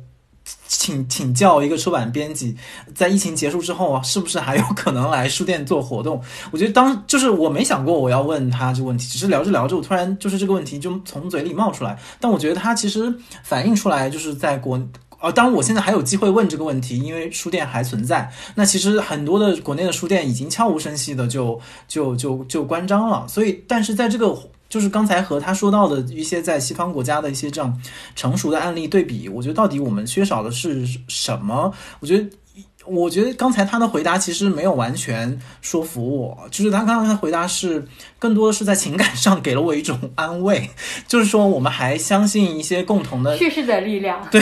[0.74, 2.56] 请请教一个出版编辑，
[2.96, 6.22] 在疫情结束之后，是不是还有可能来书店做活动？
[6.50, 12.00] 我觉得当就是我没想过我要问他这个问题，只是聊着聊着，我突然就是这个问题就从嘴里冒出来。
[12.22, 14.82] 但我觉得他其实反映出来，就是在国
[15.20, 18.32] 呃，当然我现在还有机会问这个问题，因为书店还存在。
[18.56, 23.28] 那其实很多的国内的书店已经悄无声息的就就就就关张了。
[23.28, 24.36] 所以，但是在这个。
[24.72, 27.80] 就是刚才和他说到的一些在西方国家的一些这样
[28.16, 31.72] 成熟的案例对比，我觉得到底我们缺少的是什么？
[32.00, 32.28] 我觉得。
[32.86, 37.86] 我觉得刚才他的回答其实没有完全说服我，就是他刚才的回答是
[38.18, 40.70] 更多的是在情感上给了我一种安慰，
[41.08, 44.28] 就是说我们还相信一些共同的叙事的力量。
[44.32, 44.42] 对，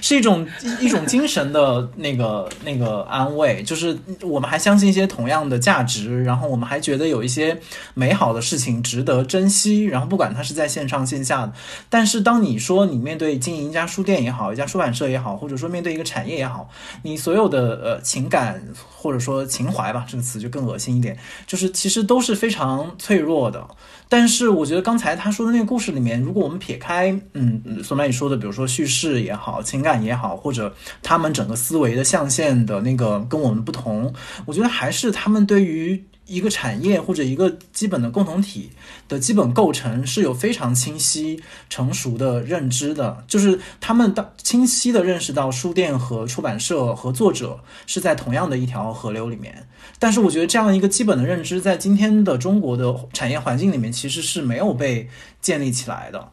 [0.00, 0.46] 是一种
[0.80, 7.58] 一种精神的那个那个安慰，就是我们还相信一些同样的价值，然后我们还觉得有一些
[7.92, 11.52] 美好的事情值得珍惜，然后不管它是在线上线下的。
[11.90, 16.68] 但是当你说你面对经营一家书店也好，一家出版社也好，或者说面对一个产业也好，
[17.02, 18.62] 你所有的呃情感
[18.94, 21.16] 或者说情怀吧，这个词就更恶心一点，
[21.46, 23.66] 就是其实都是非常脆弱的。
[24.08, 30.72] 但是我觉得刚才他说的那个故事里面，如果我们撇开，嗯，索曼你说的，比如说叙事也好，情感也好，或者
[31.02, 34.12] 他们整个思维的象限的那个跟我们不同，
[34.44, 38.70] 我觉得还是他们对于一个产业或者一个基本的共同体
[39.08, 49.68] 的基本构成是有非常清晰、成熟的认知的，就是他们到清晰的认识到书店和出版社和作者是在同样的一条河流里面。
[49.98, 55.08] 但是我觉得这样一个基本的认知，在今天的中国的产业环境里面，其实是没有被
[55.40, 56.30] 建立起来的。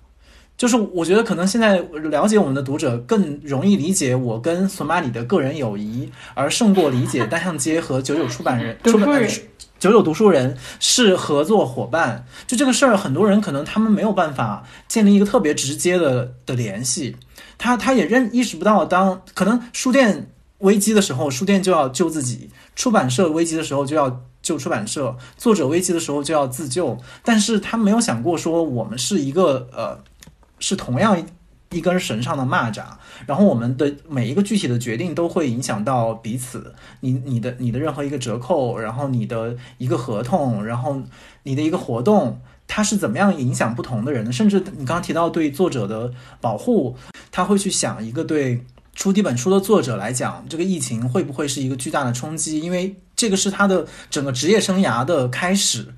[0.58, 9.32] 就是我觉得可能现在了解我们的读者更容易理解我跟索马里的个人友谊，而胜过理解单向街和九九出版人 出版人
[9.82, 12.24] 九九读书人是合作伙伴。
[12.46, 17.18] 就这个事儿，很多人可能他们没有办法建立一个特别直接的的联系。
[17.58, 20.30] 他他也认意识不到，当可能书店
[20.60, 26.96] 危机的时候，书店就要救自己；出版社危机的时候就要救出版社；作者危机的时候就要自救。
[27.24, 29.98] 但是他没有想过说，我们是一个呃，
[30.60, 31.20] 是同样
[31.72, 32.84] 一根绳上的蚂蚱，
[33.26, 36.74] 然后我们的每一个具体的决定都会影响到彼此。
[37.00, 41.02] 你你的你的任何一个折扣，然后你的一个合同，然后
[41.44, 42.40] 你的一个活动。
[42.74, 44.32] 它是怎么样影响不同的人的？
[44.32, 46.10] 甚至你刚刚提到对作者的
[46.40, 46.96] 保护，
[47.30, 48.64] 他会去想一个对
[48.96, 52.62] 出第本书的作者来讲，这个疫情会不会是一个巨大的冲击？
[52.62, 55.94] 因为这个是他的整个职业生涯的开始，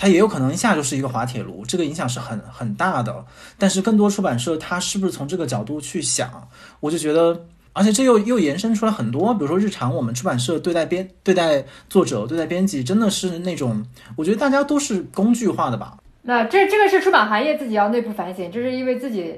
[0.00, 3.26] 它也有可能一下就是一个滑铁卢，这个影响是很很大的。
[3.58, 6.48] 但是更多出版社他是不是从这个角度去想？
[6.78, 13.84] 我就觉得，而且这又又延伸出来很多，比如说日常我们出版社对待编对待作者对待编辑，真的是那种，
[14.16, 15.98] 我觉得大家都是工具化的吧。
[16.22, 19.34] 那这这个是出版行业自己要内部反省，这是因为自己，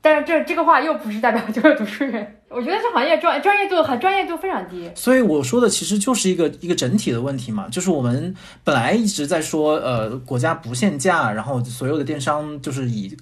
[0.00, 4.88] 但是这这个话又不是代表就是读书人，我觉得这行业专专业度很专业度非常低。
[4.94, 13.16] 所以我说的其实就是一个一个整体的问题嘛，就是我们本来一直在说，呃，国家不限价，然后所有的电商就是以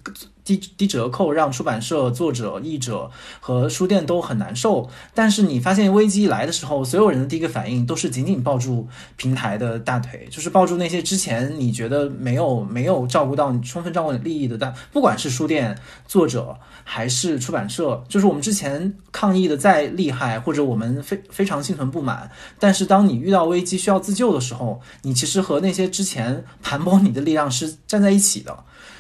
[0.45, 4.89] 低低折扣让出版社、作者、译者和书店都很难受。
[5.15, 8.87] 但是你发现危机来的时候，所有人的第一个反应都是紧紧抱住
[9.17, 15.77] 平台的大腿，就是抱住那些之前你觉得没有没有照顾到你充分照顾你利益的，但不管是书店、
[16.07, 28.57] 作者还是出版社，就是我们之前抗议的再厉害，或者我们非非常心存不满，但是当你遇到危机需要自救的时候，你其实和那些之前盘剥你的力量是站在一起的。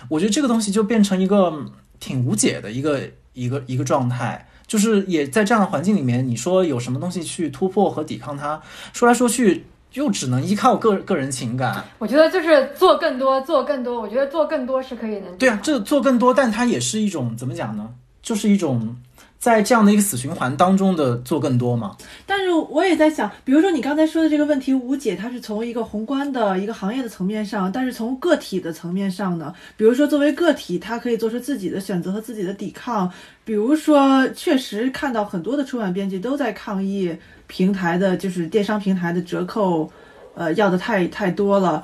[0.08, 1.52] 我觉得这个东西就变成一个
[2.00, 3.00] 挺无解的一个
[3.32, 8.60] 一个一个状态，就是也在这样的环境里面，你说有什么东西去突破和抵抗它，
[8.92, 11.84] 说来说去又只能依靠个个人情感。
[11.98, 14.00] 我觉得就是做更多，做更多。
[14.00, 17.88] 我觉得做更多是可以能对啊，这做更多，但它也是一种怎么讲呢？
[18.22, 18.96] 就是一种
[19.42, 21.96] 在这样的一个死循环当中的做更多吗。
[22.24, 33.10] 但是我也在想，比如说你刚才说的这个问题无解，它是从一个宏观的一个行业的层面上，但是从个体的层面上呢，比如说作为个体，他可以做出自己的选择和自己的抵抗。
[33.44, 37.12] 比如说，确实看到很多的出版编辑都在抗议
[37.48, 39.90] 平台的，就是电商平台的折扣，
[40.36, 41.82] 呃，要的太太多了。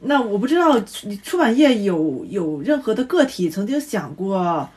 [0.00, 4.68] 那我不知道你出版业有有任何的个体曾经想过，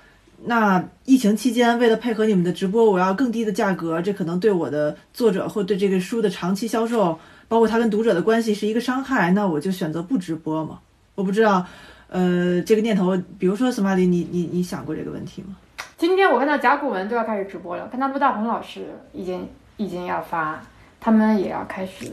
[0.47, 7.17] 那疫情期间为了配合你们的直播，我要更低的价格，这可能对我的作者或对这个书的长期销售，
[7.47, 10.79] 包括他跟读者的关系是一个伤害，那我就选择不直播嘛？
[11.15, 11.65] 我不知道，
[12.09, 15.55] 呃，这个念头，比如说斯玛丽，你你你想过这个问题吗？
[15.97, 20.61] 今天我看到甲骨文都要开始直播了，看到陆大鹏老师已经已经要发，
[20.99, 22.11] 他们也要开始，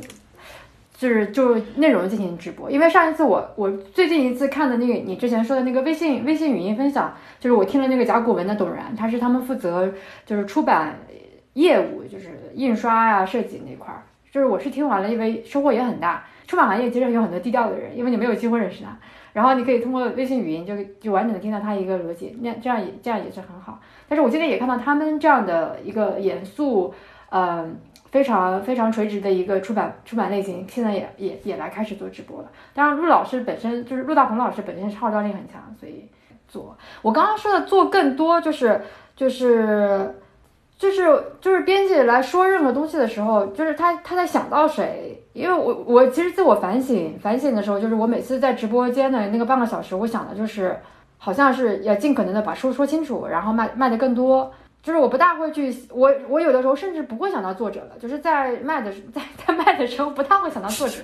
[1.03, 2.71] 就是就内容进行直播。
[2.71, 9.93] 因为上一次我我最近一次看的那个你之前说的那个微信微信语音分享，就是我听了那个甲骨文的董然，他是他们负责
[10.25, 10.97] 就是出版
[11.55, 14.03] 业务，就是印刷呀、设计那块儿。
[14.31, 16.25] 就是我是听完了，因为收获也很大。
[16.47, 18.97] 出版行业其实有很多低调的人，因为你没有机会认识他。
[19.33, 23.81] 然后你可以通过微信语音就就完整的听到他一个逻辑，那这样也这样也是很好。
[24.09, 26.95] 但是我今天也看到他们这样的一个严肃，
[27.31, 27.77] 嗯。
[28.13, 32.49] 非常非常垂直的一个出版出版类型，现在也也也来开始做直播了。
[32.75, 36.07] 当然，陆老师本身就是陆大鹏老师本身号召力很强，所以
[36.47, 36.77] 做。
[37.01, 38.81] 我刚刚说的做更多，就是
[39.17, 40.15] 就是
[40.77, 45.19] 就是就是编辑来说任何东西的时候，就是他他在想到谁。
[45.33, 50.77] 因为我我其实自我反省反省的时候，就是我每次在直播间的那个半个小时，我想的就是
[51.17, 54.53] 好像是要尽可能的把书说清楚，然后卖卖的更多。
[54.83, 60.99] 就是我不大会去，我我有的时候甚至不会想到作者了，就是在卖的在在卖的时候不太会想到作者，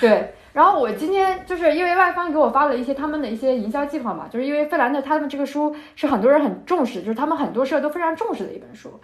[0.00, 0.34] 对。
[0.52, 9.00] 然后我今天就是因为外方给我发了一些他们的一些营销计划嘛，就是因为费兰的他们这个书是很多人很重视，就是他们很多社都非常重视的一本书。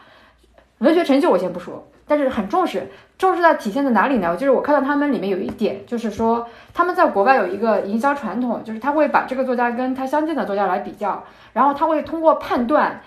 [0.78, 2.86] 文学成就我先不说，但是很重视，
[3.18, 4.36] 重视在体现在哪里呢？
[4.36, 13.02] 就是我看到他们里面有一点，就是说他们在国外有一个营销传统，就是他会把这个作家跟他相近的作家来比较，然后他会通过判断。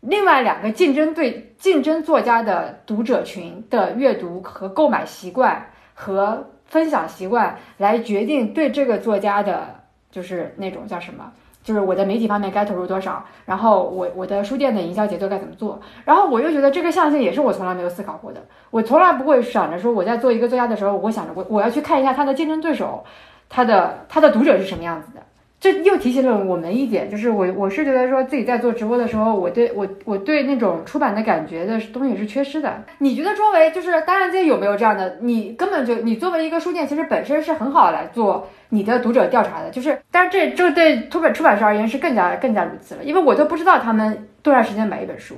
[0.00, 9.80] 另外两个竞争对竞争作家的读者群的阅读和购买习惯和分享习惯，来决定对这个作家的，
[10.10, 11.32] 就是那种叫什么，
[11.64, 18.40] 就是我的媒体方面该投入多少，然后我我的书店的营销节奏该怎么做，然后我又觉得这个象限也是我从来没有思考过的，
[18.70, 20.30] 我从来不会想着说我在做。
[20.30, 23.04] 一个作家的时候，我想着我我要去看一下他的竞争对手，
[23.48, 25.22] 他的他的读者是什么样子的。
[25.60, 32.84] 这又提醒了我们一点，就是我我是觉得说自己在做直播的时候，我对我我对那种出版的感觉的东西是缺失的。
[32.98, 35.18] 你觉得周围就是当然街有没有这样的？
[35.20, 39.68] 你根本就你作为一个书店，其实本身是很好来做你的读者调查的。
[39.70, 45.34] 就是，但是这这对出版出版社而言是更加更加如此了，因为我都不知道他们多长时间买一本书，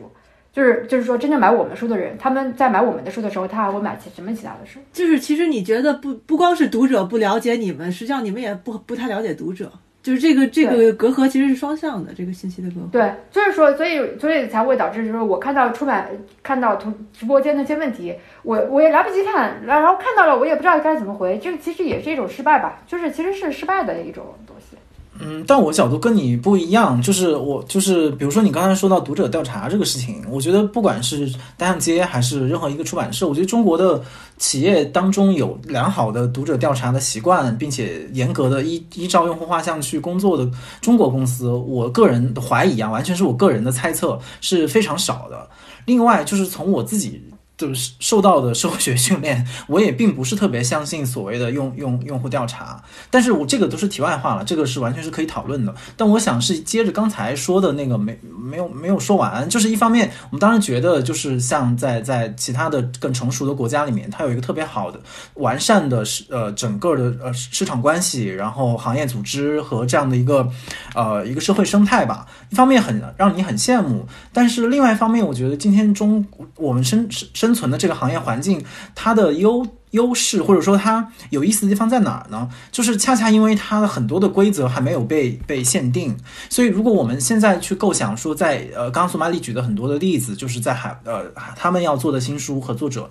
[0.53, 4.81] 就是就是说真正买我们书的人，他们在买我们的书的时候，他还会买其什么其他的书？
[4.93, 9.73] 就是其实你觉得不不光是读者不了解你们，实际上你们也不不太了解读者。
[10.03, 12.91] 就是这个这个隔阂其实是双向的，这个信息的隔阂。
[12.91, 16.09] 对，就是说，所以所以才会导致，就是我看到出版
[16.43, 24.77] 看到同直播间那些问题，我我也来不及看，然后看到了，我也不知道该怎么回，这个其实也是一种失败吧，就是其实是失败的一种东西。
[25.23, 34.03] 嗯，但我角度跟你不一样，就是我就是，比如说你刚才说到读者调查这个事情，我觉得不管是单向街还是任何一个出版社，我觉得中国的
[34.39, 40.51] 企业当中有良好的读者调查的习惯，并且严格的依依照用户画像去工作的
[40.81, 45.49] 中国公司，我个人怀疑啊，完全是我个人的猜测，是非常少的。
[45.85, 47.23] 另外，就是从我自己。
[47.61, 55.75] 就是受到的社会学训练，我也并不是特别相信所谓的用用用户调查，但是我这个都是题外话了，这个是完全是可以讨论的。
[55.95, 64.99] 但我想是接着刚才说的那个没没有没有说完，就是一方面，我们当然觉得就是像在在其他的更成熟的国家里面，它有一个特别好的
[65.35, 70.49] 完善的市呃整个的呃市场关系，然后行业组织和这样的一个
[70.95, 72.27] 呃一个社会生态吧。
[72.49, 77.50] 一方面很让你很羡慕，但是另外一方面，我觉得今天中我们生生。
[77.51, 82.49] 生存的这个行业环境，它的优优势或者说它有意思的地方在哪儿呢？
[82.71, 86.17] 就是恰恰因为它的很多的规则还没有被被限定，
[86.49, 91.25] 所以如果我们现在去构想说，在呃，刚刚苏玛丽举的很多的例子，就是在海呃
[91.57, 93.11] 他们要做的新书和作者，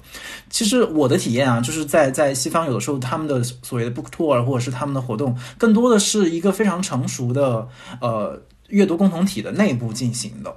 [0.50, 7.68] 其实我的体验啊，就是在在西方有的时候他们的所谓的 book tour 或者是他们的活动，更多的是一个非常成熟的
[8.00, 10.56] 呃阅读共同体的内部进行的。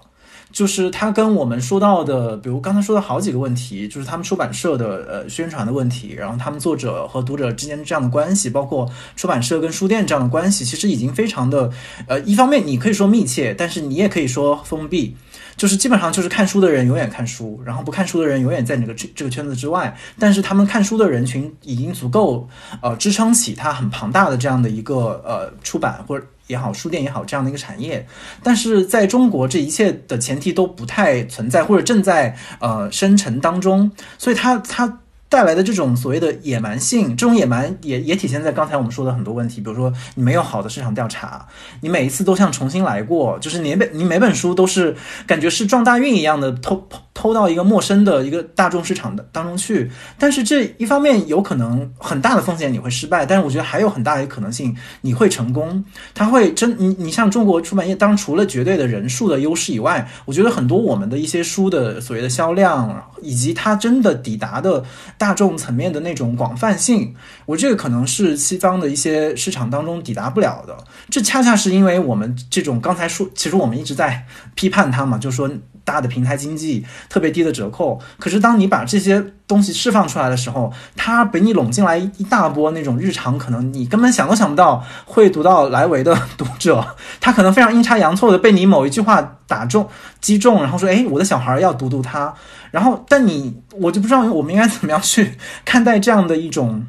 [0.53, 11.71] 就是他跟我们说到的，比如刚才说的好几个问题，就是他们出版社的呃宣传的问题，然后他们作者和读者之间这样的关系，包括出版社跟书店这样的关系，其实已经非常的
[12.07, 15.17] 呃，一方面你可以说密切，但是你也可以说封闭，
[15.57, 22.47] 就是基本上就是看书的人永远看书，然后不看书的人永远在这个这这个圈子之外，但是他们看书的人群已经足够
[22.83, 26.27] 呃支撑起它很庞大的这样的一个呃出版或者。
[26.47, 28.07] 也好，书店也好，这样的一个产业，
[28.43, 34.99] 但是在中国，这一切的前提都不太存在，或者正在呃生成当中，所以它它。
[35.33, 41.47] 带来的这种所谓的野蛮性，这种野蛮也也体现在刚才我们说的很多问题，比如说你没有好的市场调查，
[41.81, 44.95] 你每一次都像重新来过，就是你每你每本书都是
[45.27, 49.91] 感觉是撞大运一样的偷偷到一个陌生的一个大众市场的当中去。
[50.19, 55.83] 但是这一方面有可能很大的风险你会失败，但是我觉得还有很大的可能性你会成功。
[56.13, 64.85] 它会真你你像中国出版业，当除了绝对的人数的优势以外，我觉得很多我们的一些书的所谓的销量以及它真的抵达的。
[65.23, 67.15] 大众层面的那种广泛性，
[67.47, 70.77] 我这个可能是西方的一些市场当中抵达不了的。
[71.09, 75.49] 这恰恰是因为我们这种刚才说，其实我们一直在批判它嘛，就说。
[75.85, 77.99] 大的平台经济、特别低的折扣。
[78.17, 89.89] 可是当你把这些东西释放出来的时候，它被你拢进来一大波那种日常可能你根本想都想不到会读到来维的读者，他可能非常阴差阳错的被你某一句话打中、
[90.21, 92.33] 击中，然后说：“哎，我的小孩要读读它。”
[92.73, 96.85] 然后，但你我就不知道我们应该怎么样去看待这样的一种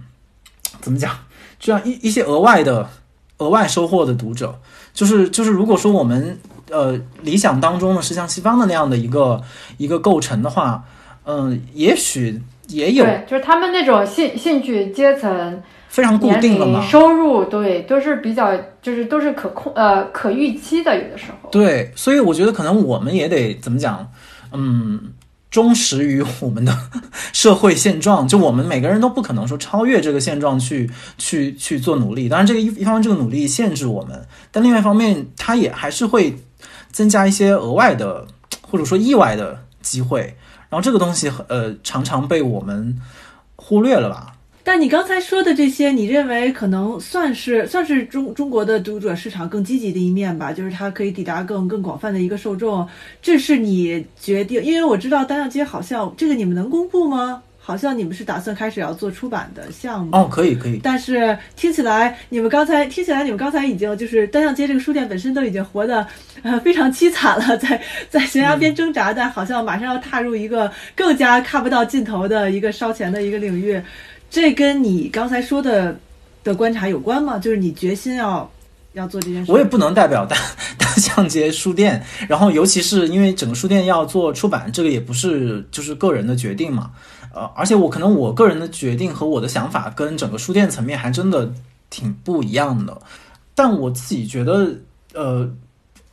[0.81, 1.15] 怎么讲，
[1.59, 2.89] 这样一一些额外的
[3.37, 4.59] 额外收获的读者，
[4.93, 6.39] 就是就是如果说我们
[6.71, 9.39] 呃理想当中呢是像西方的那样的一个
[9.77, 10.83] 一个构成的话，
[11.25, 16.81] 嗯、也许也有对，就是他们那种兴兴趣阶层、非常固、定了嘛。
[16.81, 21.49] 收入，对，都是比较，就是都是可控呃可预期的，有的时候。
[21.49, 24.09] 对，所以我觉得可能我们也得怎么讲，
[24.53, 24.99] 嗯，
[25.53, 26.75] 忠实于我们的
[27.31, 28.27] 社会现状。
[28.27, 30.89] 就我们每个人都不可能说超越这个现状去
[31.19, 32.27] 去去做努力。
[32.27, 36.39] 当然，这个一一方面这个努力限制我们，但另外一方面，它也还是会
[36.91, 38.25] 增加一些额外的
[38.61, 40.35] 或者说意外的机会。
[40.69, 42.99] 然后这个东西呃常常被我们
[43.55, 44.33] 忽略了吧。
[44.63, 50.53] 但你刚才说的这些，你认为可能算是算是中中国的读者市场更积极的一面吧？
[50.53, 52.87] 就是它可以抵达更更广泛的一个受众，
[53.21, 54.63] 这是你决定？
[54.63, 57.43] 因为我知道单向街好像这个你们能公布吗？
[57.65, 66.05] 好像你们是打算开始要做出版的项目哦，可以可以，但是听起来你们刚才听起来你们刚才已经就是单向街这个书店本身都已经活得
[66.41, 73.81] 呃非常凄惨了，在在悬崖边挣扎，但好像马上要踏入一个更加看不到尽头的一个烧钱的一个领域。
[74.33, 75.95] 这跟你刚才说的
[76.43, 77.37] 的观察有关吗？
[77.37, 78.51] 就是你决心要
[78.93, 79.51] 要做这件事？
[79.51, 80.35] 我也不能代表大
[80.75, 86.89] 大向街书店，然后尤其是因为整个书店要做出版，这个也不是就是个人的决定嘛，
[87.31, 91.53] 呃，而且我可能我个人的决定和我的想法跟整个书店层面还真的
[91.91, 92.99] 挺不一样的，
[93.53, 94.75] 但我自己觉得，
[95.13, 95.47] 呃。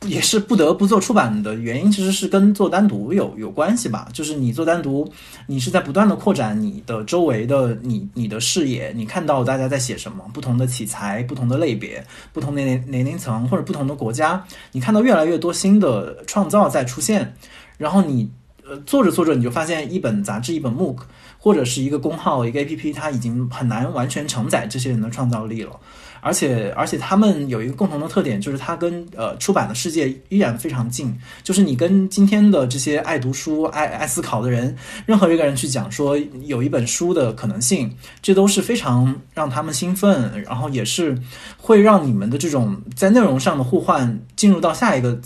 [0.07, 4.07] 也是不得不做出版的原因，其实是跟做单独有有关系吧。
[4.11, 5.07] 就是你做单独，
[5.45, 17.35] 你是在不断的扩展你的周围的你你的视野，你看到大家在写什么，不同的题材、不同的类别、不同的年年龄层或者不同的国家，你看到越来越多新的创造在出现，
[17.77, 18.27] 然后你
[18.67, 20.97] 呃做着做着，你就发现一本杂志、一本 MOOC
[21.37, 25.79] 或者是一个公号、一个 APP，它已经很难完全承载这些人的创造力了。
[26.21, 31.13] 而且而且他们有一个共同的特点，就是它跟呃出版的世界依然非常近。
[31.43, 41.17] 就是你跟今天的这些爱读书、爱爱思考的人，任何一个人去讲说有一本书的可能性，这都是非常让他们兴奋，然后也是
[41.57, 45.19] 会让你们的这种在内容上的互换进入到下一个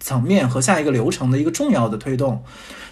[0.00, 2.42] 层面和下一个流程的一个重要的推动。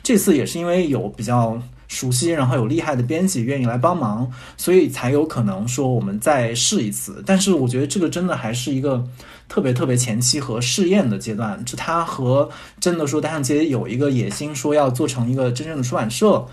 [0.02, 1.60] 这次也是因为有比较。
[1.90, 7.20] 熟悉，然后有厉害的编辑愿意来帮忙，所以才有可能说我们再试一次。
[7.26, 9.04] 但是我觉得这个真的还是一个
[9.48, 11.60] 特别特别前期和试验的阶段。
[11.64, 16.46] 就它和真的说单向街有一个野心，说要做成一个真正的出版社，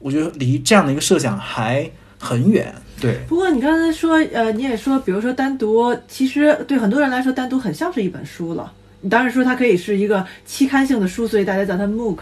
[0.00, 1.88] 我觉得离这样的一个设想还
[2.18, 2.74] 很远。
[3.00, 8.72] 对，不过你刚才说，呃，你也说，比如说单独，其实对很多人来说，单独很像是一本书了。
[9.00, 12.18] 你当然说它可以是一个期刊性的书，所以大家叫它 MOOC，、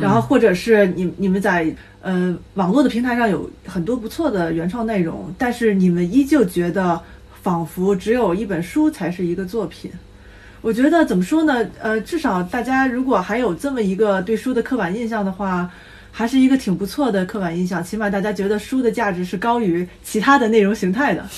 [0.00, 7.00] 然后或者是你你们在呃网络的平台上有很多不错的原创内容，但是你们依旧觉得
[7.42, 9.90] 仿佛只有一本书才是一个作品。
[10.62, 11.66] 我觉得怎么说呢？
[11.80, 15.68] 呃，至少大家如果还有这么一个对书的刻板印象的话，
[16.12, 17.82] 还是一个挺不错的刻板印象。
[17.82, 21.28] 起码大家觉得书的价值是高于其他的内容形态的。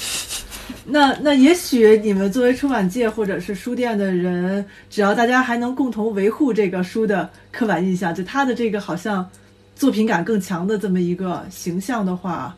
[0.87, 9.29] 那那也许你们作为出版界或者是书店的人，只要大家还能共同维护这个书的刻板印象，就他的这个好像
[9.75, 12.55] 作品感更强的这么一个形象的话，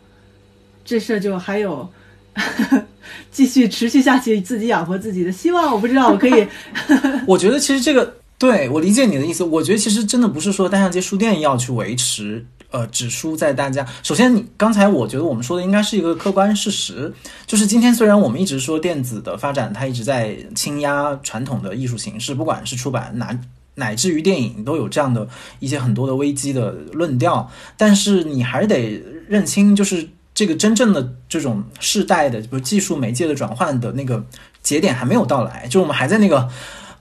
[0.84, 1.88] 这事儿就还有
[3.30, 5.72] 继续持续下去，自己养活自己的希望。
[5.72, 6.46] 我不知道，我可以
[7.26, 9.42] 我觉得其实这个对我理解你的意思。
[9.44, 12.44] 我觉得其实真的不是说单向街书店要去维持
[12.76, 13.86] 呃指出在大家。
[14.02, 17.10] 首先，你刚才我觉得我们说的应该是一个客观事实，
[17.46, 23.38] 就是今天虽然我们一直说电子的发展它一直在倾压传统的艺术形式，不管是出版乃
[23.76, 25.26] 乃至于电影都有这样的
[25.58, 34.22] 一些很多的危机的论调，但是你还是得认清，就是这个真正的这种世代的，比如技术媒介的转换的那个
[34.62, 36.48] 节点还没有到来，就我们还在那个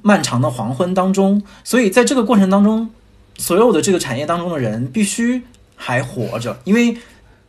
[0.01, 2.89] 漫长的黄昏当中，所以在这个过程当中，
[3.37, 5.41] 所有的这个产业当中的人必须
[5.75, 6.97] 还活着，因为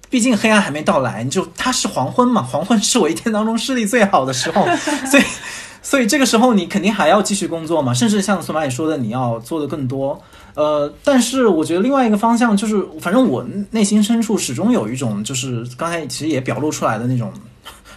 [0.08, 4.66] 毕竟黑暗还没到来，你就它是黄昏嘛， 黄昏是我一天当中视力最好的时候，
[5.10, 5.22] 所以
[5.82, 10.20] 所以这个时候你肯定还要继续工作嘛，甚至像索马里说的，你要做的更多。
[10.54, 17.30] 呃，但是我觉得另外一个方向就是，反正我内心深处始终有一种，就是刚才其实也表露出来的那种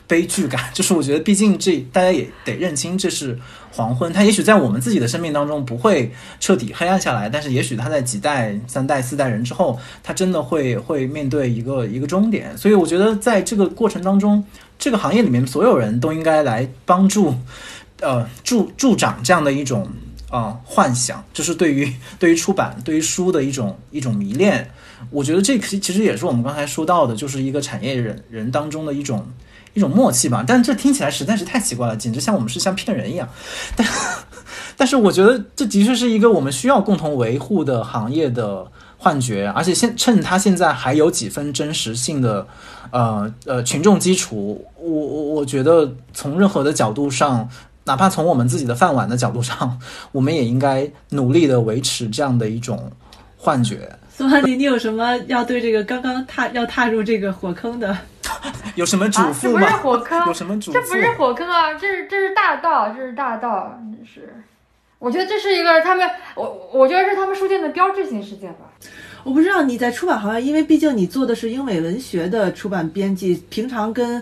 [0.10, 0.60] 悲剧感。
[0.76, 3.40] 就是我觉得，毕竟这大家也得认清这是
[3.72, 12.58] 黄昏，它也许在我们自己的生命当中不会彻底黑暗下来，但是也许它在几代、三代、四代人之后，它真的会会面对一个一个终点。
[12.58, 14.44] 所以我觉得，在这个过程当中，
[14.78, 17.34] 这个行业里面所有人都应该来帮助，
[18.02, 19.88] 呃，助助长这样的一种。
[20.32, 24.70] 啊、幻想，就是对于对于出版、对于书的一种一种迷恋。
[25.10, 29.26] 我觉得这其其实也是我们刚才说到的，就是一个产业人人当中的一种
[29.80, 30.44] 一种默契吧。
[30.46, 33.28] 但这听起来实在是太奇怪了，简直像我们是像骗人一样。
[33.76, 33.88] 但
[34.76, 38.68] 但是我觉得这的确是一个我们需要共同维护的行业的
[38.98, 42.46] 幻觉，而且现趁它现在还有几分真实性的
[42.92, 47.50] 呃呃群众基础，我我我觉得从任何的角度上。
[47.86, 49.80] 哪怕从我们自己的饭碗的角度上，
[50.12, 52.92] 我们也应该努力的维持这样的一种
[53.36, 53.92] 幻觉。
[54.16, 57.98] 苏曼迪，你有什么要对这个刚刚踏要踏入这个火坑的？
[58.76, 59.78] 有什么嘱啊，这不是咐吗？
[59.78, 60.74] 火坑，有什么嘱咐？
[60.74, 64.34] 这不是火坑啊，这是这是大道，这是大道，真是。
[65.00, 68.70] 我觉得这是一个他们，我我觉得是他们书店的标志性事件吧。
[69.24, 74.22] 我不知道你在出版行业，因为毕竟你做的是英美文学的出版编辑，平常跟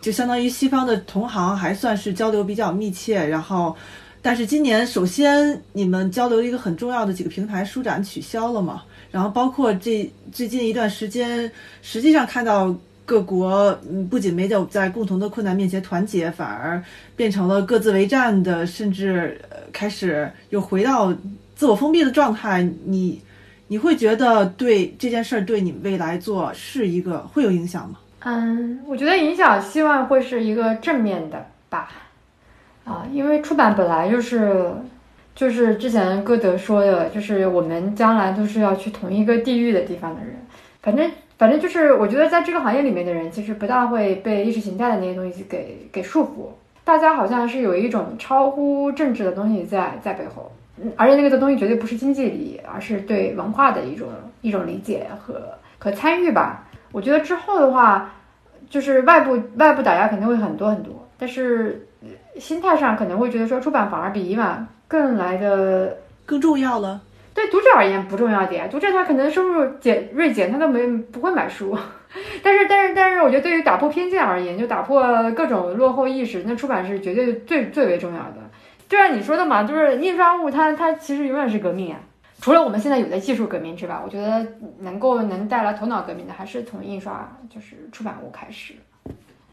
[0.00, 3.26] 就相当于西方的同行还算是交流比较密切。
[3.26, 3.74] 然后，
[4.22, 11.50] 但是今年首先你们交流一个很重要的几个平台书展取消了嘛，然后包括这最近一段时间，
[11.82, 12.74] 实际上看到
[13.06, 13.72] 各国
[14.10, 16.82] 不仅没有在共同的困难面前团结，反而
[17.14, 19.40] 变成了各自为战的，甚至
[19.72, 21.14] 开始又回到
[21.54, 22.68] 自我封闭的状态。
[22.84, 23.22] 你
[23.68, 27.98] 你会觉得对这件事儿对你未来做是一个会有影响吗？
[28.20, 31.88] 嗯，我觉得影响希望会是一个正面的吧。
[32.84, 34.72] 啊，因为出版本来就是，
[35.34, 40.34] 就是之前歌德说的，就是我们将来都是要去同一个地域的地方的人。
[40.82, 46.48] 反正反正就是，我觉得在这个行业里面的人，其实不大会被意识形态的那些东西给给束缚。
[46.82, 54.08] 大家好像是有一种超乎政治的东西在在背后，嗯，而且那个的东西绝对不是经济利益，而是对文化的一种
[54.40, 55.42] 一种理解和
[55.78, 56.66] 和参与吧。
[56.92, 58.14] 我觉得之后的话，
[58.70, 61.86] 就是外部外部打压肯定会很多很多，但是
[62.38, 67.02] 心态上可能会觉得说出版反而比以往更来的更重要了。
[67.36, 71.76] 对读者而言不重要点，读者他可能收入减锐减，他都没不会买书。
[72.42, 78.36] 但是但是但是，我觉得对于打破偏见而言，就打破各种落后意识，那出版是绝对最最为重要的。
[78.88, 82.00] 就像你说的嘛，就是印刷物它它其实永远是革命啊。
[82.40, 84.46] 除了我们现在有的技术革命之外，我觉得
[84.80, 88.72] 能够能带来头脑革命的，还是从印刷就是出版物开始。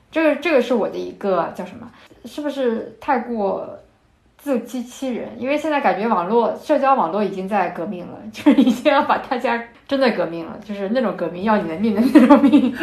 [0.10, 1.92] 这个这个是我的一个叫什么？
[2.24, 3.78] 是不是太过
[4.44, 5.30] 自欺欺人？
[5.40, 12.76] 因为现在感觉网络社交网络已经在革命了， 就是已经要把大家真的革命了，就是那种革命要你的命的那种命。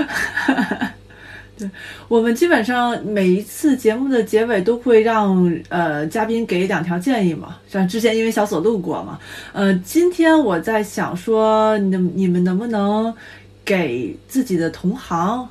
[1.59, 1.69] 对
[2.09, 9.19] 我们基本上每一次节目的结尾都会让呃嘉宾给两条建议嘛，像之前因为小锁录过嘛，
[9.53, 13.15] 呃，今天我在想说，你你们能不能
[13.63, 15.47] 给自己的同行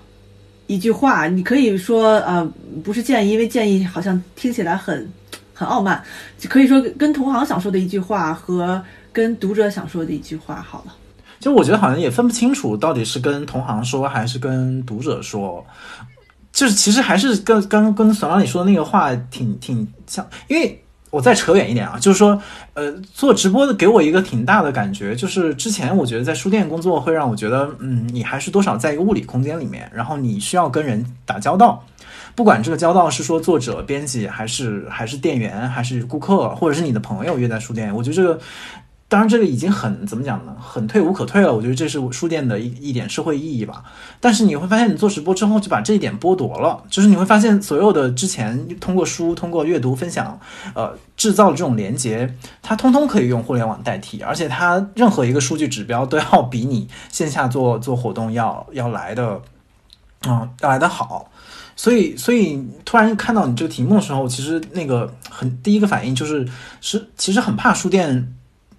[0.65, 1.27] 一句话？
[1.27, 2.51] 你可以说呃
[2.83, 5.07] 不是建议，因为建议好像听起来很
[5.59, 6.01] 很傲慢，
[6.47, 8.81] 可以说跟同行想说的一句话和
[9.11, 10.95] 跟读者想说的一句话好了。
[11.37, 15.65] 就我觉得好像也分不清楚到底是跟同行说还是跟读者说，
[16.53, 22.41] 就是其实还是跟跟跟索拉里说的那个话挺挺像，因为我再扯远一点啊，就是说，
[22.73, 31.83] 呃，做直播的给我一个挺大的感觉，就是之前我觉得在书店工作会让我觉得，嗯，你还是多少在一个物理空间里面，然后你需要跟人打交道。
[32.35, 38.39] 不管这个交道是说作者、编辑，还是还是店员，还是顾客，或者是你的朋友约在书店，我觉得这个
[39.09, 40.55] 当然，这个已经很怎么讲呢？
[40.61, 41.51] 很退无可退了。
[41.51, 43.83] 我觉得这是书店的一一点社会意义吧。
[44.19, 46.83] 但是你会发现，你做直播之后就把这一点剥夺了。
[46.91, 50.39] 就是你会发现，所有的之前通过书、通过阅读、分享，
[50.75, 59.41] 呃，制造的这种连接，它通通可以用互联网代替，而且它任何一个数据指标都要比你线下做做活动要要来的，
[60.27, 61.31] 嗯，要来的好。
[61.81, 66.45] 所以，所以突然看到你这个题目的时候，其实那个很第一个反应就是
[66.81, 68.35] 是其实很怕书店。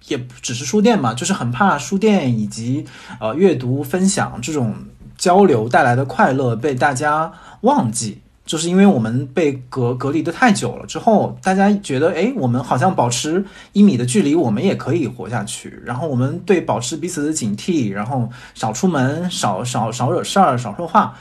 [0.07, 2.83] 也不只是书店嘛，就是很怕书店以及
[3.19, 4.73] 呃阅读分享这种
[5.15, 7.31] 交流带来的快乐被大家
[7.61, 15.79] 忘记，就是因为我们被隔隔离的太久了之后，大家觉得哎，我们好像保持一米的距离，我们也可以活下去。
[15.85, 21.15] 然后我们对保持彼此的警惕，然后少出门，少少少惹事儿，少说话，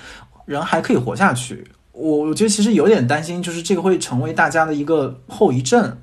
[0.50, 1.64] 人还可以活下去。
[1.92, 5.96] 我我觉得其实有点担心，就是这个会成为大家的一个后遗症。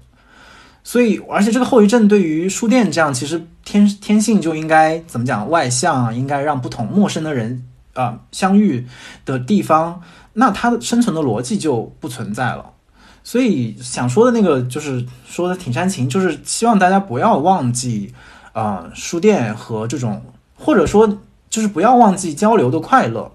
[0.83, 8.87] 所以，而且这个后遗症对于书店这样，其实天天性就应该怎么讲外向，应该让不同陌生的人啊、相遇
[9.25, 12.71] 的地方，那它的生存的逻辑就不存在了。
[13.23, 18.13] 所以想说的那个就是说的挺煽情，就是希望大家不要忘记，
[18.53, 20.21] 呃，书店和这种，
[20.55, 21.19] 或者说
[21.49, 23.29] 就是不要忘记交流的快乐。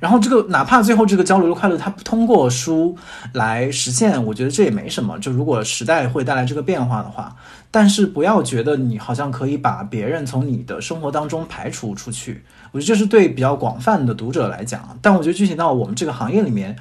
[0.00, 2.96] 然后这个哪怕最后这个交流的快乐，它不通过书
[3.32, 5.18] 来实现，我觉得这也没什么。
[5.18, 7.36] 就如果时代会带来这个变化的话，
[7.70, 12.44] 但是不要觉得你好像可以把别人从你的生活当中排除出去。
[12.70, 16.76] 我觉得这是对比较广泛的读者来讲，但我觉得具体到我们这个行业里面，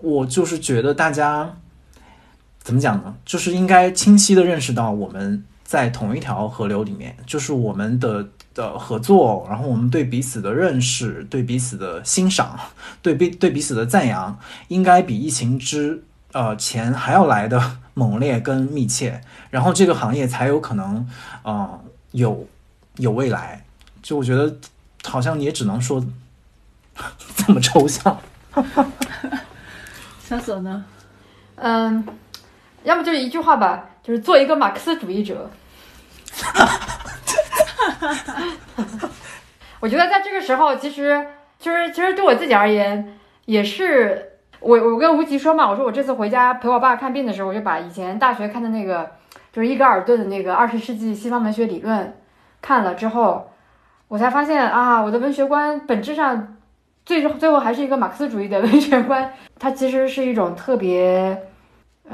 [0.00, 1.54] 我就是觉得大家
[2.62, 3.14] 怎么讲呢？
[3.24, 12.58] 就是应该清晰的认识到我们在同一条河流里面，就是我们的的合作，然后我们对彼此的认识、对彼此的欣赏、
[13.02, 14.38] 对彼对彼此的赞扬，
[14.68, 21.08] 应该比疫情之呃前还要来的猛烈跟密切，然后这个行业才有可能
[21.42, 21.80] 呃
[22.12, 22.46] 有
[22.96, 23.64] 有未来。
[24.02, 24.56] 就我觉得。
[25.04, 26.00] 好像也只能说
[27.34, 28.16] 这么抽象。
[30.24, 30.84] 小索呢？
[31.56, 32.06] 嗯，
[32.84, 35.50] 要么就一句话吧，就是做一个马克思主义者。
[37.90, 39.10] 哈哈哈
[39.80, 41.26] 我觉得在这个时候，其实
[41.58, 49.10] 其实其实对我自己而言，也是我我跟吴奇说嘛，我说我这次回家陪我爸看病的时候，我就把以前大学看的那个
[49.52, 52.16] 就是伊格尔顿的那个二十世纪西方文学理论
[52.60, 53.48] 看了之后。
[54.08, 56.58] 我才发现啊，我的文学观本质上，
[57.02, 59.32] 最最后还是一个马克思主义的 文学观。
[59.58, 61.44] 它其实是一种特别，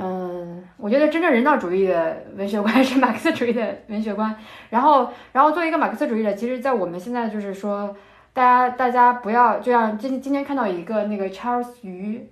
[0.00, 4.34] 嗯，我觉得真正人道主义的文学观是马克思主义的文学观。
[4.70, 7.96] 然后，然后作为一个马克思主义者，其实，在我们现在就是说，
[8.32, 12.28] 大家大家不要就像今今天看到一个那个 Charles 于。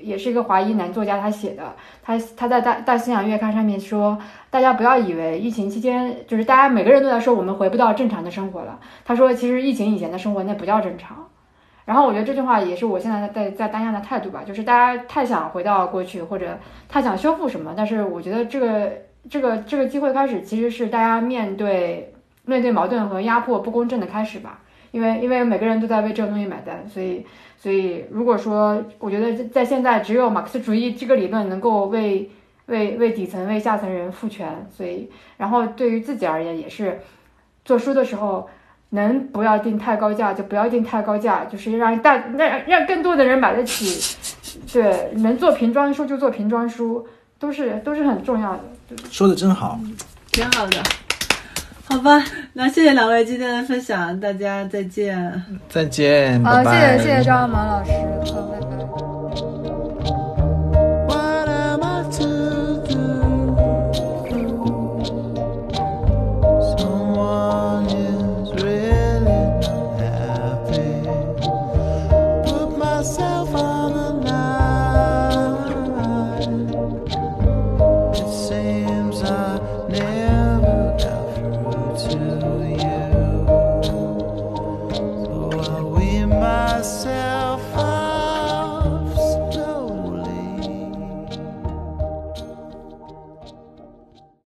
[0.00, 8.80] 也是一个华裔男作家，他写的，他他在大大西洋月刊上面说，大家不要以为疫情期间就是大家每个人都在说我们回不到正常的生活了。
[9.04, 11.28] 他说，其实疫情以前的生活那不叫正常。
[11.88, 18.92] 然后我觉得这句话也是我现在在在当下的态度吧，就是大家太想回到过去，或者太想修复什么，但是我觉得这个
[19.30, 22.12] 这个这个机会开始其实是大家面对
[22.44, 24.60] 面对矛盾和压迫不公正的开始吧，
[24.90, 27.24] 因为因为每个人都在为这个东西买单，所以。
[27.60, 32.30] 所以，如果说我觉得在现在只有马克思主义这个理论能够为
[32.66, 37.00] 为为底层、为下层人赋权，所以，然后对于自己而言也是，
[37.64, 38.48] 做书的时候
[38.90, 44.16] 能不要定太高价就不要定太高价，就是让大让让更多的人买得起，
[44.72, 47.06] 对，能做瓶装书就做瓶装书，
[47.38, 48.60] 都是都是很重要的。
[49.10, 49.78] 说的真好，
[50.32, 50.78] 挺好的。
[51.90, 52.22] 好吧，
[52.52, 55.42] 那谢谢两位今天的分享，大家再见。
[55.70, 57.92] 再见，好，谢谢谢谢张老师，
[58.30, 59.07] 好，拜拜。